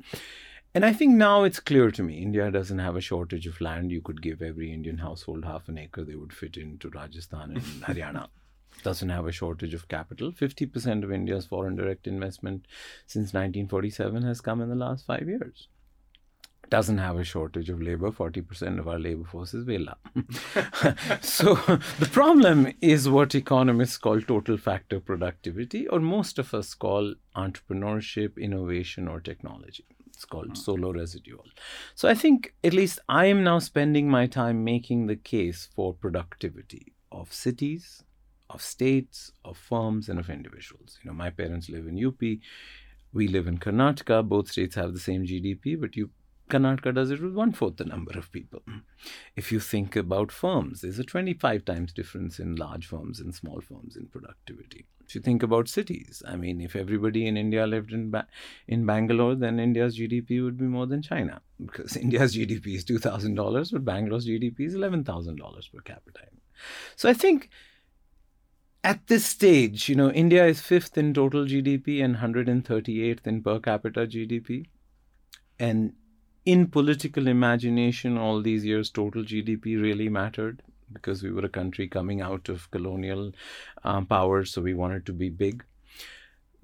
and 0.76 0.86
I 0.86 0.94
think 0.94 1.16
now 1.16 1.44
it's 1.44 1.60
clear 1.60 1.90
to 1.90 2.04
me 2.04 2.22
India 2.22 2.52
doesn't 2.52 2.80
have 2.80 2.96
a 2.96 3.02
shortage 3.02 3.48
of 3.48 3.62
land. 3.62 3.92
You 3.92 4.02
could 4.02 4.22
give 4.22 4.42
every 4.42 4.72
Indian 4.72 5.00
household 5.00 5.46
half 5.46 5.68
an 5.70 5.78
acre, 5.78 6.04
they 6.04 6.16
would 6.16 6.34
fit 6.34 6.58
into 6.58 6.90
Rajasthan 6.90 7.52
and 7.52 7.62
Haryana. 7.88 8.28
Doesn't 8.84 9.10
have 9.10 9.26
a 9.26 9.32
shortage 9.32 9.74
of 9.74 9.88
capital. 9.88 10.32
50% 10.32 11.04
of 11.04 11.12
India's 11.12 11.46
foreign 11.46 11.76
direct 11.76 12.06
investment 12.08 12.68
since 13.08 13.34
1947 13.34 14.24
has 14.24 14.42
come 14.42 14.62
in 14.62 14.70
the 14.70 14.76
last 14.76 15.06
five 15.06 15.28
years 15.28 15.70
doesn't 16.70 16.98
have 16.98 17.18
a 17.18 17.24
shortage 17.24 17.70
of 17.70 17.82
labor. 17.82 18.12
40% 18.12 18.80
of 18.80 18.88
our 18.88 19.00
labor 19.00 19.24
force 19.24 19.54
is 19.54 19.64
Vela. 19.64 19.98
so 21.22 21.56
the 22.00 22.10
problem 22.12 22.74
is 22.82 23.10
what 23.10 23.36
economists 23.36 23.98
call 23.98 24.22
total 24.22 24.58
factor 24.58 25.00
productivity, 25.00 25.88
or 25.88 26.00
most 26.00 26.40
of 26.40 26.54
us 26.54 26.74
call 26.74 27.16
entrepreneurship, 27.36 28.38
innovation, 28.38 29.08
or 29.08 29.20
technology. 29.20 29.86
It's 30.16 30.26
called 30.26 30.52
mm. 30.52 30.58
Solow 30.58 30.94
residual. 30.94 31.46
So 31.94 32.10
I 32.10 32.14
think 32.14 32.54
at 32.64 32.74
least 32.74 33.00
I 33.08 33.26
am 33.26 33.44
now 33.44 33.60
spending 33.60 34.10
my 34.10 34.28
time 34.28 34.64
making 34.64 35.08
the 35.08 35.16
case 35.16 35.70
for 35.76 35.94
productivity 35.94 36.94
of 37.12 37.34
cities, 37.34 38.04
of 38.50 38.62
states, 38.62 39.32
of 39.44 39.58
firms, 39.58 40.10
and 40.10 40.20
of 40.20 40.30
individuals. 40.30 41.00
You 41.04 41.10
know, 41.10 41.16
my 41.16 41.30
parents 41.30 41.70
live 41.70 41.88
in 41.88 42.04
UP. 42.04 42.20
We 43.14 43.28
live 43.28 43.48
in 43.48 43.58
Karnataka. 43.60 44.28
Both 44.28 44.52
states 44.52 44.76
have 44.76 44.94
the 44.94 45.00
same 45.00 45.26
GDP, 45.26 45.80
but 45.80 45.96
you 45.96 46.10
Karnataka 46.50 46.94
does 46.94 47.10
it 47.12 47.22
with 47.22 47.34
one 47.34 47.52
fourth 47.52 47.78
the 47.78 47.86
number 47.86 48.18
of 48.18 48.32
people. 48.32 48.62
If 49.36 49.52
you 49.52 49.60
think 49.60 49.96
about 49.96 50.32
firms, 50.32 50.82
there's 50.82 51.00
a 51.00 51.04
25 51.04 51.66
times 51.66 51.92
difference 51.92 52.40
in 52.40 52.56
large 52.56 52.86
firms 52.86 53.20
and 53.20 53.34
small 53.34 53.62
firms 53.62 53.96
in 53.96 54.08
productivity. 54.08 54.86
If 55.08 55.16
you 55.16 55.22
think 55.22 55.44
about 55.44 55.68
cities, 55.68 56.22
I 56.28 56.36
mean, 56.36 56.62
if 56.62 56.76
everybody 56.76 57.28
in 57.28 57.38
India 57.38 57.66
lived 57.66 57.92
in 57.92 58.12
ba- 58.12 58.28
in 58.68 58.86
Bangalore, 58.86 59.36
then 59.36 59.60
India's 59.60 59.98
GDP 59.98 60.44
would 60.44 60.58
be 60.58 60.66
more 60.66 60.88
than 60.88 61.02
China 61.02 61.42
because 61.64 61.96
India's 62.06 62.36
GDP 62.36 62.76
is 62.76 62.84
two 62.84 63.00
thousand 63.00 63.36
dollars, 63.36 63.72
but 63.72 63.86
Bangalore's 63.86 64.28
GDP 64.28 64.62
is 64.62 64.76
eleven 64.76 65.04
thousand 65.04 65.38
dollars 65.38 65.68
per 65.68 65.82
capita. 65.82 66.22
So 66.96 67.10
I 67.10 67.14
think 67.14 67.50
at 68.84 69.08
this 69.08 69.26
stage, 69.26 69.90
you 69.90 69.96
know, 69.96 70.12
India 70.12 70.46
is 70.46 70.62
fifth 70.62 70.96
in 70.98 71.14
total 71.14 71.46
GDP 71.46 72.04
and 72.04 72.18
138th 72.18 73.26
in 73.26 73.42
per 73.42 73.60
capita 73.60 74.06
GDP. 74.06 74.68
And 75.58 75.94
in 76.46 76.68
political 76.68 77.28
imagination, 77.28 78.18
all 78.18 78.42
these 78.42 78.64
years, 78.64 78.90
total 78.90 79.24
GDP 79.24 79.82
really 79.82 80.10
mattered 80.10 80.62
because 80.94 81.24
we 81.24 81.32
were 81.32 81.46
a 81.46 81.50
country 81.50 81.88
coming 81.88 82.22
out 82.22 82.48
of 82.50 82.70
colonial 82.72 83.32
um, 83.84 84.06
power, 84.06 84.46
so 84.46 84.62
we 84.62 84.74
wanted 84.74 85.06
to 85.08 85.14
be 85.14 85.30
big. 85.30 85.64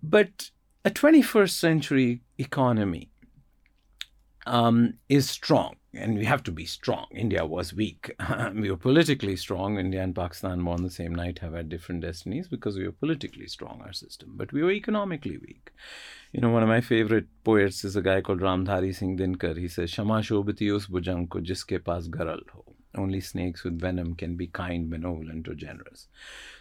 But 0.02 0.52
a 0.86 0.92
21st 0.92 1.52
century 1.52 2.22
economy 2.38 3.10
um, 4.46 4.96
is 5.10 5.30
strong, 5.30 5.76
and 5.94 6.18
we 6.18 6.26
have 6.26 6.44
to 6.44 6.52
be 6.52 6.66
strong. 6.66 7.08
India 7.12 7.46
was 7.46 7.74
weak. 7.74 8.16
we 8.56 8.72
were 8.72 8.78
politically 8.78 9.36
strong. 9.36 9.78
India 9.78 10.02
and 10.02 10.16
Pakistan, 10.16 10.66
on 10.66 10.84
the 10.84 10.90
same 10.90 11.14
night, 11.14 11.40
have 11.40 11.54
had 11.54 11.68
different 11.68 12.02
destinies 12.02 12.48
because 12.48 12.78
we 12.78 12.86
were 12.86 12.94
politically 12.94 13.48
strong, 13.48 13.82
our 13.86 13.92
system. 13.92 14.34
But 14.36 14.54
we 14.54 14.64
were 14.64 14.72
economically 14.72 15.38
weak. 15.38 15.72
You 16.32 16.40
know, 16.40 16.50
one 16.50 16.64
of 16.64 16.70
my 16.70 16.80
favorite 16.80 17.28
poets 17.44 17.84
is 17.84 17.98
a 17.98 18.02
guy 18.02 18.22
called 18.22 18.40
Ramdhari 18.40 18.96
Singh 18.96 19.18
Dinkar. 19.18 19.58
He 19.58 19.68
says, 19.68 19.90
Shama 19.90 20.22
shobhati 20.22 20.74
us 20.74 20.88
bujang 20.88 21.30
ko 21.30 21.40
jiske 21.40 21.84
paas 21.84 22.08
garal 22.08 22.50
ho. 22.54 22.64
Only 22.96 23.20
snakes 23.20 23.64
with 23.64 23.80
venom 23.80 24.16
can 24.16 24.36
be 24.36 24.48
kind, 24.48 24.90
benevolent, 24.90 25.48
or 25.48 25.56
generous. 25.56 26.08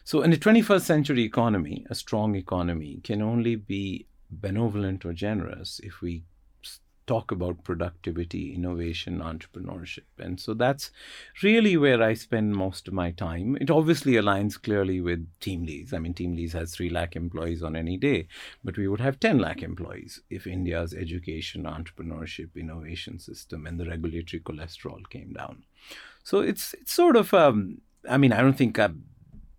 So, 0.04 0.22
in 0.22 0.32
a 0.32 0.36
21st 0.36 0.82
century 0.82 1.22
economy, 1.22 1.86
a 1.90 1.94
strong 1.94 2.36
economy 2.36 3.00
can 3.02 3.20
only 3.20 3.56
be 3.56 4.06
benevolent 4.30 5.04
or 5.04 5.12
generous 5.12 5.80
if 5.82 6.00
we 6.00 6.22
talk 7.10 7.32
about 7.32 7.64
productivity, 7.64 8.54
innovation, 8.54 9.18
entrepreneurship. 9.18 10.10
And 10.18 10.38
so 10.38 10.54
that's 10.54 10.92
really 11.42 11.76
where 11.76 12.00
I 12.00 12.14
spend 12.14 12.54
most 12.54 12.86
of 12.86 12.94
my 12.94 13.10
time. 13.10 13.58
It 13.60 13.68
obviously 13.68 14.12
aligns 14.12 14.62
clearly 14.62 15.00
with 15.00 15.26
Team 15.40 15.66
TeamLease. 15.66 15.92
I 15.92 15.98
mean, 15.98 16.14
Team 16.14 16.36
TeamLease 16.36 16.52
has 16.52 16.72
3 16.72 16.88
lakh 16.90 17.16
employees 17.16 17.64
on 17.64 17.74
any 17.74 17.96
day, 17.96 18.28
but 18.62 18.76
we 18.76 18.86
would 18.86 19.00
have 19.00 19.18
10 19.18 19.38
lakh 19.38 19.62
employees 19.62 20.20
if 20.30 20.46
India's 20.46 20.94
education, 20.94 21.64
entrepreneurship, 21.64 22.50
innovation 22.56 23.18
system, 23.18 23.66
and 23.66 23.80
the 23.80 23.86
regulatory 23.86 24.40
cholesterol 24.40 25.02
came 25.10 25.32
down. 25.32 25.64
So 26.22 26.40
it's 26.40 26.74
it's 26.74 26.92
sort 26.92 27.16
of 27.16 27.34
um, 27.34 27.80
I 28.08 28.18
mean 28.18 28.32
I 28.32 28.40
don't 28.40 28.56
think 28.56 28.78
uh, 28.78 28.90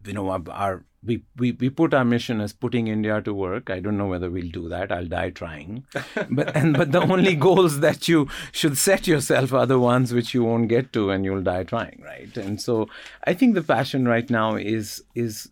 you 0.05 0.13
know 0.13 0.29
our 0.29 0.85
we, 1.03 1.23
we 1.35 1.51
we 1.53 1.69
put 1.69 1.93
our 1.93 2.05
mission 2.05 2.41
as 2.41 2.53
putting 2.53 2.87
India 2.87 3.21
to 3.21 3.33
work. 3.33 3.69
I 3.69 3.79
don't 3.79 3.97
know 3.97 4.07
whether 4.07 4.29
we'll 4.29 4.49
do 4.49 4.69
that. 4.69 4.91
I'll 4.91 5.07
die 5.07 5.31
trying. 5.31 5.85
But 6.29 6.55
and 6.55 6.77
but 6.77 6.91
the 6.91 7.01
only 7.01 7.35
goals 7.35 7.79
that 7.79 8.07
you 8.07 8.27
should 8.51 8.77
set 8.77 9.07
yourself 9.07 9.53
are 9.53 9.65
the 9.65 9.79
ones 9.79 10.13
which 10.13 10.33
you 10.33 10.43
won't 10.43 10.67
get 10.67 10.93
to 10.93 11.09
and 11.09 11.25
you'll 11.25 11.41
die 11.41 11.63
trying, 11.63 12.01
right? 12.03 12.35
And 12.37 12.61
so 12.61 12.87
I 13.25 13.33
think 13.33 13.55
the 13.55 13.63
passion 13.63 14.07
right 14.07 14.29
now 14.29 14.55
is 14.55 15.03
is 15.15 15.49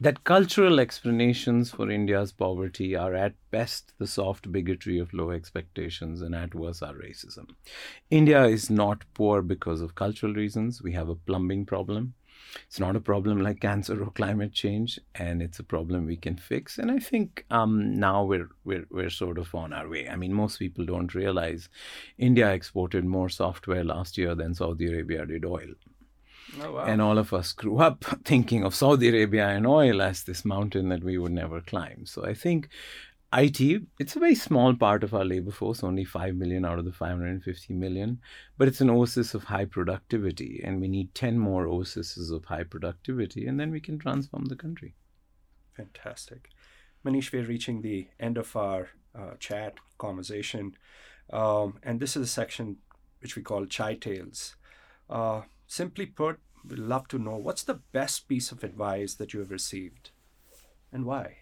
that 0.00 0.22
cultural 0.24 0.78
explanations 0.78 1.70
for 1.70 1.90
India's 1.90 2.30
poverty 2.32 2.94
are 2.94 3.14
at 3.14 3.34
best 3.50 3.92
the 3.98 4.06
soft 4.06 4.50
bigotry 4.52 4.98
of 4.98 5.12
low 5.12 5.30
expectations 5.32 6.20
and 6.22 6.34
at 6.34 6.54
worst 6.54 6.82
are 6.82 6.94
racism. 6.94 7.48
India 8.10 8.44
is 8.44 8.70
not 8.70 9.02
poor 9.14 9.42
because 9.42 9.80
of 9.80 9.96
cultural 9.96 10.34
reasons. 10.34 10.82
We 10.82 10.92
have 10.92 11.08
a 11.08 11.16
plumbing 11.16 11.66
problem. 11.66 12.14
It's 12.66 12.80
not 12.80 12.96
a 12.96 13.00
problem 13.00 13.42
like 13.42 13.60
cancer 13.60 14.02
or 14.02 14.10
climate 14.10 14.52
change, 14.52 14.98
and 15.14 15.42
it's 15.42 15.58
a 15.58 15.64
problem 15.64 16.06
we 16.06 16.16
can 16.16 16.36
fix. 16.36 16.78
And 16.78 16.90
I 16.90 16.98
think 16.98 17.44
um, 17.50 17.98
now 17.98 18.24
we're, 18.24 18.48
we're 18.64 18.86
we're 18.90 19.10
sort 19.10 19.38
of 19.38 19.54
on 19.54 19.72
our 19.72 19.88
way. 19.88 20.08
I 20.08 20.16
mean, 20.16 20.32
most 20.32 20.58
people 20.58 20.84
don't 20.84 21.14
realize 21.14 21.68
India 22.16 22.52
exported 22.52 23.04
more 23.04 23.28
software 23.28 23.84
last 23.84 24.18
year 24.18 24.34
than 24.34 24.54
Saudi 24.54 24.88
Arabia 24.88 25.26
did 25.26 25.44
oil. 25.44 25.74
Oh, 26.62 26.72
wow. 26.72 26.84
And 26.84 27.02
all 27.02 27.18
of 27.18 27.32
us 27.32 27.52
grew 27.52 27.78
up 27.78 28.04
thinking 28.24 28.64
of 28.64 28.74
Saudi 28.74 29.08
Arabia 29.08 29.48
and 29.48 29.66
oil 29.66 30.00
as 30.00 30.22
this 30.22 30.44
mountain 30.44 30.88
that 30.88 31.04
we 31.04 31.18
would 31.18 31.32
never 31.32 31.60
climb. 31.60 32.06
So 32.06 32.24
I 32.24 32.34
think 32.34 32.68
IT, 33.32 33.82
it's 33.98 34.16
a 34.16 34.20
very 34.20 34.34
small 34.34 34.74
part 34.74 35.04
of 35.04 35.12
our 35.12 35.24
labor 35.24 35.50
force, 35.50 35.84
only 35.84 36.04
5 36.04 36.34
million 36.34 36.64
out 36.64 36.78
of 36.78 36.86
the 36.86 36.92
550 36.92 37.74
million, 37.74 38.20
but 38.56 38.68
it's 38.68 38.80
an 38.80 38.88
oasis 38.88 39.34
of 39.34 39.44
high 39.44 39.66
productivity. 39.66 40.62
And 40.64 40.80
we 40.80 40.88
need 40.88 41.14
10 41.14 41.38
more 41.38 41.66
oases 41.66 42.30
of 42.30 42.46
high 42.46 42.62
productivity, 42.62 43.46
and 43.46 43.60
then 43.60 43.70
we 43.70 43.80
can 43.80 43.98
transform 43.98 44.46
the 44.46 44.56
country. 44.56 44.94
Fantastic. 45.76 46.48
Manish, 47.04 47.32
we're 47.32 47.44
reaching 47.44 47.82
the 47.82 48.08
end 48.18 48.38
of 48.38 48.56
our 48.56 48.88
uh, 49.14 49.34
chat 49.38 49.74
conversation. 49.98 50.74
Um, 51.30 51.78
and 51.82 52.00
this 52.00 52.16
is 52.16 52.22
a 52.22 52.26
section 52.26 52.78
which 53.20 53.36
we 53.36 53.42
call 53.42 53.66
Chai 53.66 53.94
Tales. 53.94 54.56
Uh, 55.10 55.42
simply 55.66 56.06
put, 56.06 56.38
we'd 56.66 56.78
love 56.78 57.08
to 57.08 57.18
know 57.18 57.36
what's 57.36 57.62
the 57.62 57.80
best 57.92 58.26
piece 58.26 58.52
of 58.52 58.64
advice 58.64 59.14
that 59.14 59.34
you 59.34 59.40
have 59.40 59.50
received 59.50 60.10
and 60.92 61.04
why? 61.04 61.38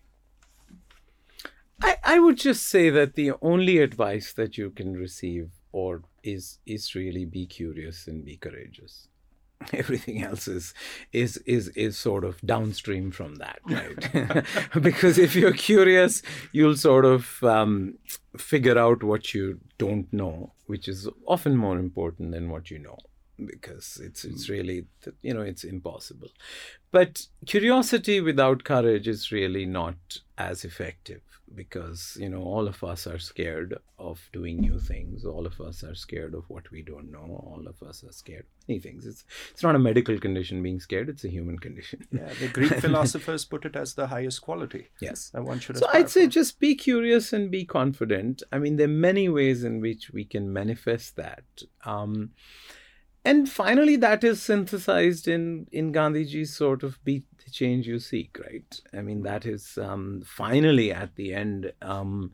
I, 1.83 1.97
I 2.05 2.19
would 2.19 2.39
just 2.39 2.65
say 2.65 2.91
that 2.91 3.15
the 3.15 3.33
only 3.43 3.79
advice 3.79 4.33
that 4.33 4.57
you 4.57 4.71
can 4.71 4.95
receive 4.95 5.51
or 5.73 6.03
is 6.23 6.59
is 6.65 6.95
really 6.95 7.25
be 7.25 7.47
curious 7.47 8.07
and 8.07 8.25
be 8.25 8.37
courageous. 8.37 9.09
Everything 9.73 10.23
else 10.23 10.49
is 10.49 10.75
is 11.13 11.37
is 11.39 11.69
is 11.69 11.99
sort 11.99 12.25
of 12.25 12.41
downstream 12.41 13.11
from 13.11 13.37
that, 13.37 13.59
right? 13.67 14.45
because 14.83 15.19
if 15.19 15.35
you're 15.35 15.53
curious, 15.53 16.23
you'll 16.53 16.77
sort 16.77 17.05
of 17.05 17.43
um, 17.43 17.99
figure 18.39 18.79
out 18.79 19.03
what 19.03 19.35
you 19.35 19.61
don't 19.79 20.11
know, 20.13 20.53
which 20.67 20.89
is 20.89 21.09
often 21.27 21.57
more 21.57 21.79
important 21.79 22.33
than 22.33 22.49
what 22.49 22.71
you 22.71 22.79
know 22.79 22.99
because 23.45 24.01
it's 24.03 24.25
it's 24.25 24.49
really 24.49 24.87
you 25.21 25.35
know 25.35 25.43
it's 25.43 25.63
impossible 25.63 26.29
but 26.91 27.27
curiosity 27.45 28.19
without 28.19 28.65
courage 28.65 29.07
is 29.07 29.31
really 29.31 29.67
not 29.67 30.21
as 30.39 30.65
effective 30.65 31.21
because 31.55 32.17
you 32.21 32.29
know 32.29 32.43
all 32.43 32.69
of 32.69 32.83
us 32.85 33.07
are 33.07 33.19
scared 33.19 33.77
of 33.99 34.21
doing 34.33 34.61
new 34.61 34.79
things. 34.79 35.25
All 35.25 35.47
of 35.47 35.61
us 35.61 35.83
are 35.83 35.95
scared 35.95 36.35
of 36.35 36.45
what 36.49 36.71
we 36.71 36.83
don't 36.83 37.11
know. 37.11 37.43
All 37.47 37.65
of 37.67 37.83
us 37.87 38.05
are 38.05 38.13
scared 38.13 38.41
of 38.41 38.69
many 38.69 38.81
things. 38.81 39.07
It's 39.07 39.25
it's 39.51 39.63
not 39.63 39.75
a 39.75 39.79
medical 39.79 40.19
condition 40.19 40.63
being 40.63 40.81
scared. 40.81 41.09
It's 41.09 41.25
a 41.25 41.29
human 41.29 41.59
condition. 41.59 42.07
Yeah 42.13 42.27
the 42.41 42.49
greek 42.49 42.75
philosophers 42.81 43.45
put 43.45 43.65
it 43.65 43.77
as 43.77 43.95
the 43.95 44.07
highest 44.07 44.43
quality 44.43 44.89
yes. 45.01 45.31
that 45.31 45.43
one 45.43 45.61
should 45.61 45.77
so 45.77 45.87
i'd 45.93 46.11
say 46.11 46.27
just 46.27 46.59
be 46.61 46.75
curious 46.75 47.33
and 47.33 47.51
be 47.51 47.65
confident. 47.65 48.43
I 48.53 48.59
mean 48.59 48.77
there 48.77 48.87
are 48.87 49.03
many 49.11 49.29
ways 49.29 49.65
in 49.65 49.81
which 49.81 50.11
we 50.11 50.25
can 50.25 50.53
manifest 50.53 51.17
that. 51.17 51.45
Um, 51.85 52.31
and 53.27 53.49
finally 53.49 53.97
that 53.97 54.23
is 54.23 54.41
synthesized 54.41 55.27
in 55.27 55.67
in 55.73 55.93
gandhiji's 55.93 56.55
sort 56.55 56.83
of 56.83 57.03
be 57.05 57.25
the 57.45 57.51
change 57.51 57.87
you 57.87 57.99
seek 57.99 58.39
right? 58.39 58.81
I 58.93 59.03
mean 59.03 59.23
that 59.23 59.47
is 59.47 59.79
um, 59.79 60.23
finally 60.25 60.93
at 60.93 61.17
the 61.17 61.35
end 61.35 61.73
um, 61.83 62.33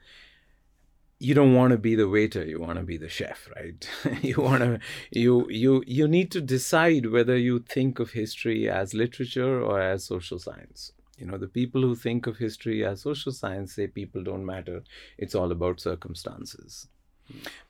you 1.18 1.34
don't 1.34 1.54
want 1.54 1.70
to 1.70 1.78
be 1.78 1.94
the 1.94 2.08
waiter 2.08 2.44
you 2.44 2.60
want 2.60 2.78
to 2.78 2.84
be 2.84 2.96
the 2.96 3.08
chef 3.08 3.48
right? 3.56 3.88
You 4.22 4.36
want 4.36 4.62
to 4.62 4.80
you 5.10 5.48
you 5.48 5.82
you 5.86 6.08
need 6.08 6.30
to 6.32 6.40
decide 6.40 7.06
whether 7.06 7.36
you 7.36 7.60
think 7.60 7.98
of 7.98 8.10
history 8.10 8.68
as 8.68 8.94
literature 8.94 9.62
or 9.62 9.80
as 9.80 10.04
social 10.04 10.38
science. 10.38 10.92
You 11.18 11.26
know 11.26 11.38
the 11.38 11.54
people 11.60 11.82
who 11.82 11.94
think 11.94 12.26
of 12.26 12.38
history 12.38 12.84
as 12.84 13.02
social 13.02 13.32
science 13.32 13.74
say 13.74 13.86
people 13.86 14.24
don't 14.24 14.44
matter 14.44 14.82
it's 15.18 15.36
all 15.36 15.52
about 15.52 15.80
circumstances 15.80 16.88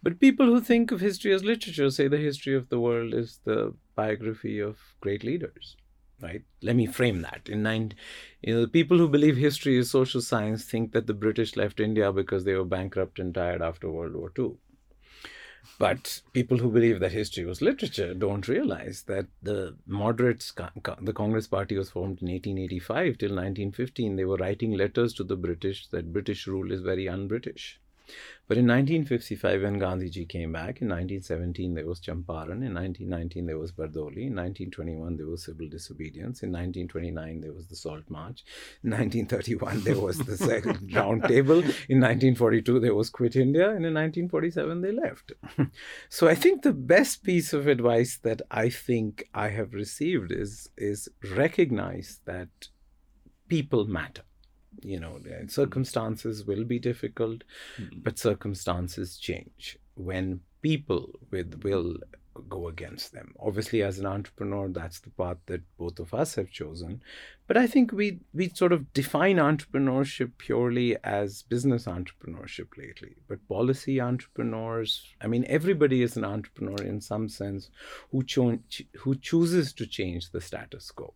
but 0.03 0.19
people 0.19 0.47
who 0.47 0.61
think 0.61 0.91
of 0.91 1.01
history 1.01 1.33
as 1.33 1.45
literature 1.45 1.91
say 1.91 2.09
the 2.09 2.19
history 2.19 2.55
of 2.55 2.69
the 2.69 2.81
world 2.81 3.15
is 3.15 3.41
the 3.45 3.75
biography 3.95 4.59
of 4.59 4.79
great 5.01 5.23
leaders. 5.25 5.77
Right? 6.21 6.43
Let 6.63 6.77
me 6.77 6.87
frame 6.87 7.23
that. 7.23 7.49
In 7.49 7.65
nine, 7.65 7.95
you 8.43 8.55
know, 8.55 8.61
the 8.61 8.69
people 8.69 8.97
who 8.97 9.09
believe 9.09 9.37
history 9.37 9.77
is 9.77 9.91
social 9.91 10.21
science 10.21 10.65
think 10.65 10.93
that 10.93 11.09
the 11.09 11.15
British 11.15 11.57
left 11.57 11.81
India 11.81 12.13
because 12.13 12.45
they 12.45 12.55
were 12.55 12.65
bankrupt 12.65 13.19
and 13.19 13.35
tired 13.35 13.61
after 13.61 13.91
World 13.91 14.15
War 14.15 14.33
II. 14.39 14.53
But 15.79 16.23
people 16.33 16.59
who 16.59 16.71
believe 16.71 17.01
that 17.01 17.13
history 17.13 17.45
was 17.45 17.63
literature 17.63 18.15
don't 18.15 18.47
realize 18.47 19.03
that 19.09 19.27
the 19.43 19.77
moderates, 19.87 20.53
the 21.01 21.13
Congress 21.13 21.49
Party 21.49 21.77
was 21.77 21.91
formed 21.91 22.23
in 22.23 22.29
1885 22.29 23.19
till 23.19 23.31
1915. 23.31 24.17
They 24.17 24.25
were 24.25 24.37
writing 24.37 24.73
letters 24.73 25.13
to 25.15 25.25
the 25.25 25.37
British 25.37 25.89
that 25.89 26.13
British 26.13 26.47
rule 26.47 26.71
is 26.71 26.83
very 26.83 27.09
un 27.09 27.27
British 27.27 27.81
But 28.49 28.59
in 28.59 28.67
1955, 28.67 29.63
when 29.63 29.81
Gandhiji 29.81 30.29
came 30.29 30.53
back, 30.53 30.83
in 30.83 30.89
1917 30.89 31.75
there 31.75 31.87
was 31.87 32.01
Champaran, 32.01 32.63
in 32.63 32.75
1919 32.75 33.47
there 33.47 33.59
was 33.59 33.73
Bardoli, 33.73 34.27
in 34.27 34.37
1921 34.37 35.17
there 35.17 35.27
was 35.27 35.45
civil 35.45 35.69
disobedience, 35.69 36.43
in 36.43 36.51
1929 36.51 37.41
there 37.41 37.53
was 37.53 37.69
the 37.69 37.77
Salt 37.77 38.05
March, 38.11 38.45
in 38.83 38.91
1931 38.91 39.85
there 39.85 39.99
was 39.99 40.19
the 40.19 40.37
second 40.37 40.93
round 40.95 41.23
table, 41.25 41.61
in 41.61 42.01
1942 42.01 42.81
there 42.81 42.95
was 42.95 43.11
Quit 43.11 43.37
India, 43.37 43.69
and 43.71 43.87
in 43.87 43.95
1947 43.95 44.83
they 44.83 44.93
left. 44.93 45.33
so 46.09 46.29
I 46.29 46.35
think 46.35 46.63
the 46.63 46.75
best 46.75 47.23
piece 47.23 47.53
of 47.53 47.67
advice 47.67 48.19
that 48.19 48.43
I 48.51 48.69
think 48.69 49.29
I 49.33 49.49
have 49.49 49.73
received 49.73 50.31
is 50.31 50.69
is 50.77 51.09
recognize 51.35 52.21
that 52.27 52.69
people 53.49 53.87
matter 53.87 54.23
you 54.81 54.99
know 54.99 55.21
circumstances 55.49 56.45
will 56.45 56.65
be 56.65 56.79
difficult 56.79 57.45
mm-hmm. 57.79 58.01
but 58.03 58.19
circumstances 58.19 59.19
change 59.19 59.79
when 59.95 60.41
people 60.63 61.11
with 61.31 61.63
will 61.63 61.97
go 62.49 62.69
against 62.69 63.13
them 63.13 63.35
obviously 63.39 63.83
as 63.83 63.99
an 63.99 64.07
entrepreneur 64.07 64.69
that's 64.69 65.01
the 65.01 65.11
path 65.11 65.37
that 65.47 65.61
both 65.77 65.99
of 65.99 66.15
us 66.15 66.35
have 66.35 66.51
chosen 66.51 67.03
but 67.47 67.59
i 67.59 67.67
think 67.67 67.93
we 67.93 68.21
we 68.33 68.49
sort 68.49 68.73
of 68.73 68.91
define 68.95 69.37
entrepreneurship 69.37 70.33
purely 70.39 70.97
as 71.05 71.43
business 71.43 71.85
entrepreneurship 71.85 72.69
lately 72.79 73.17
but 73.29 73.47
policy 73.49 74.01
entrepreneurs 74.01 75.15
i 75.21 75.27
mean 75.27 75.45
everybody 75.47 76.01
is 76.03 76.17
an 76.17 76.25
entrepreneur 76.25 76.83
in 76.83 77.01
some 77.01 77.29
sense 77.29 77.69
who 78.11 78.23
cho- 78.23 78.59
who 79.01 79.15
chooses 79.15 79.75
to 79.75 79.87
change 79.87 80.31
the 80.31 80.41
status 80.41 80.91
quo 80.91 81.13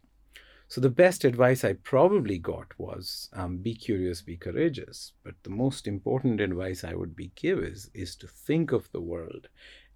so 0.68 0.80
the 0.80 0.90
best 0.90 1.24
advice 1.24 1.64
I 1.64 1.74
probably 1.74 2.38
got 2.38 2.78
was 2.78 3.30
um, 3.32 3.58
be 3.58 3.74
curious, 3.74 4.20
be 4.22 4.36
courageous. 4.36 5.12
But 5.22 5.34
the 5.44 5.50
most 5.50 5.86
important 5.86 6.40
advice 6.40 6.82
I 6.82 6.94
would 6.94 7.14
be 7.14 7.32
give 7.36 7.60
is 7.60 7.90
is 7.94 8.16
to 8.16 8.26
think 8.26 8.72
of 8.72 8.90
the 8.90 9.00
world 9.00 9.48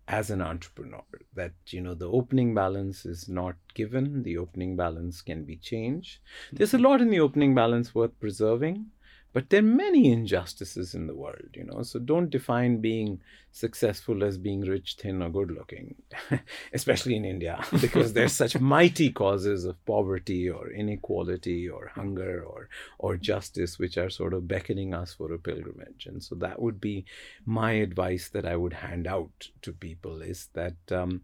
as 0.07 0.31
an 0.31 0.41
entrepreneur. 0.41 1.05
That 1.35 1.55
you 1.67 1.81
know 1.81 1.95
the 1.95 2.09
opening 2.09 2.55
balance 2.55 3.05
is 3.05 3.29
not 3.29 3.57
given. 3.75 4.23
The 4.23 4.39
opening 4.39 4.77
balance 4.77 5.23
can 5.23 5.45
be 5.45 5.57
changed. 5.57 6.21
There's 6.53 6.75
a 6.75 6.79
lot 6.79 7.01
in 7.01 7.11
the 7.11 7.21
opening 7.21 7.55
balance 7.55 7.95
worth 7.95 8.19
preserving. 8.21 8.87
But 9.33 9.49
there 9.49 9.61
are 9.61 9.63
many 9.63 10.11
injustices 10.11 10.95
in 10.95 11.07
the 11.07 11.15
world, 11.15 11.51
you 11.55 11.63
know. 11.63 11.83
So 11.83 12.01
don't 12.01 12.31
define 12.31 12.81
being 12.81 13.21
successful 13.53 14.25
as 14.25 14.37
being 14.39 14.63
rich, 14.63 14.97
thin, 14.99 15.23
or 15.23 15.31
good 15.31 15.53
looking, 15.53 15.95
especially 16.73 17.15
in 17.15 17.25
India, 17.25 17.65
because 17.81 18.13
there's 18.13 18.33
such 18.33 18.59
mighty 18.77 19.11
causes 19.13 19.65
of 19.65 19.85
poverty 19.87 20.51
or 20.51 20.71
inequality 20.71 21.69
or 21.69 21.93
hunger 21.95 22.43
or 22.45 22.69
or 22.99 23.17
justice 23.17 23.79
which 23.79 23.97
are 23.97 24.11
sort 24.11 24.35
of 24.35 24.49
beckoning 24.49 24.95
us 24.95 25.15
for 25.15 25.33
a 25.33 25.39
pilgrimage. 25.39 26.07
And 26.07 26.23
so 26.23 26.35
that 26.37 26.61
would 26.61 26.81
be 26.81 27.05
my 27.47 27.73
advice 27.73 28.29
that 28.31 28.47
I 28.47 28.57
would 28.57 28.73
hand 28.73 29.07
out 29.07 29.49
to 29.63 29.73
people 29.73 30.23
is 30.23 30.49
that 30.55 30.77
um, 30.91 31.23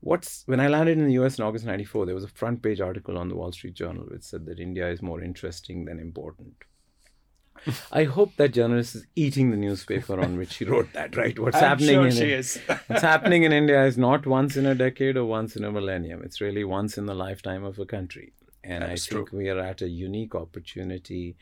what's 0.00 0.42
when 0.46 0.60
I 0.60 0.68
landed 0.68 0.98
in 0.98 1.06
the 1.06 1.18
US 1.24 1.38
in 1.38 1.44
August 1.44 1.64
94, 1.64 2.04
there 2.04 2.14
was 2.14 2.24
a 2.24 2.28
front 2.28 2.62
page 2.62 2.82
article 2.82 3.16
on 3.16 3.28
the 3.28 3.36
Wall 3.36 3.52
Street 3.52 3.74
Journal 3.74 4.04
which 4.08 4.22
said 4.22 4.44
that 4.46 4.60
India 4.60 4.90
is 4.90 5.00
more 5.00 5.22
interesting 5.22 5.86
than 5.86 5.98
important. 5.98 6.54
I 7.92 8.04
hope 8.04 8.36
that 8.36 8.52
journalist 8.52 8.94
is 8.96 9.06
eating 9.14 9.50
the 9.50 9.56
newspaper 9.56 10.20
on 10.20 10.36
which 10.36 10.54
she 10.54 10.64
wrote 10.64 10.92
that. 10.92 11.16
Right? 11.16 11.38
What's 11.38 11.56
I'm 11.56 11.64
happening? 11.64 11.94
Sure 11.94 12.06
in 12.06 12.12
she 12.12 12.32
is. 12.32 12.60
what's 12.86 13.02
happening 13.02 13.42
in 13.42 13.52
India 13.52 13.84
is 13.84 13.98
not 13.98 14.26
once 14.26 14.56
in 14.56 14.66
a 14.66 14.74
decade 14.74 15.16
or 15.16 15.24
once 15.24 15.56
in 15.56 15.64
a 15.64 15.72
millennium. 15.72 16.22
It's 16.24 16.40
really 16.40 16.64
once 16.64 16.98
in 16.98 17.06
the 17.06 17.14
lifetime 17.14 17.64
of 17.64 17.78
a 17.78 17.86
country, 17.86 18.32
and 18.64 18.84
I 18.84 18.96
think 18.96 19.28
true. 19.28 19.38
we 19.38 19.48
are 19.48 19.58
at 19.58 19.82
a 19.82 19.88
unique 19.88 20.34
opportunity 20.34 21.36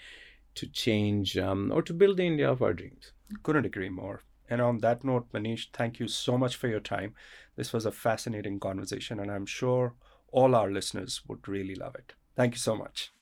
to 0.54 0.66
change 0.66 1.36
um, 1.36 1.70
or 1.72 1.82
to 1.82 1.92
build 1.92 2.16
the 2.16 2.26
India 2.26 2.50
of 2.50 2.62
our 2.62 2.72
dreams. 2.72 3.12
Couldn't 3.42 3.66
agree 3.66 3.90
more. 3.90 4.22
And 4.48 4.60
on 4.60 4.78
that 4.78 5.04
note, 5.04 5.32
Manish, 5.32 5.66
thank 5.72 5.98
you 5.98 6.08
so 6.08 6.38
much 6.38 6.56
for 6.56 6.68
your 6.68 6.80
time. 6.80 7.14
This 7.56 7.72
was 7.72 7.84
a 7.84 7.92
fascinating 7.92 8.60
conversation, 8.60 9.18
and 9.18 9.30
I'm 9.30 9.46
sure 9.46 9.94
all 10.30 10.54
our 10.54 10.70
listeners 10.70 11.22
would 11.26 11.48
really 11.48 11.74
love 11.74 11.94
it. 11.94 12.14
Thank 12.36 12.54
you 12.54 12.58
so 12.58 12.76
much. 12.76 13.12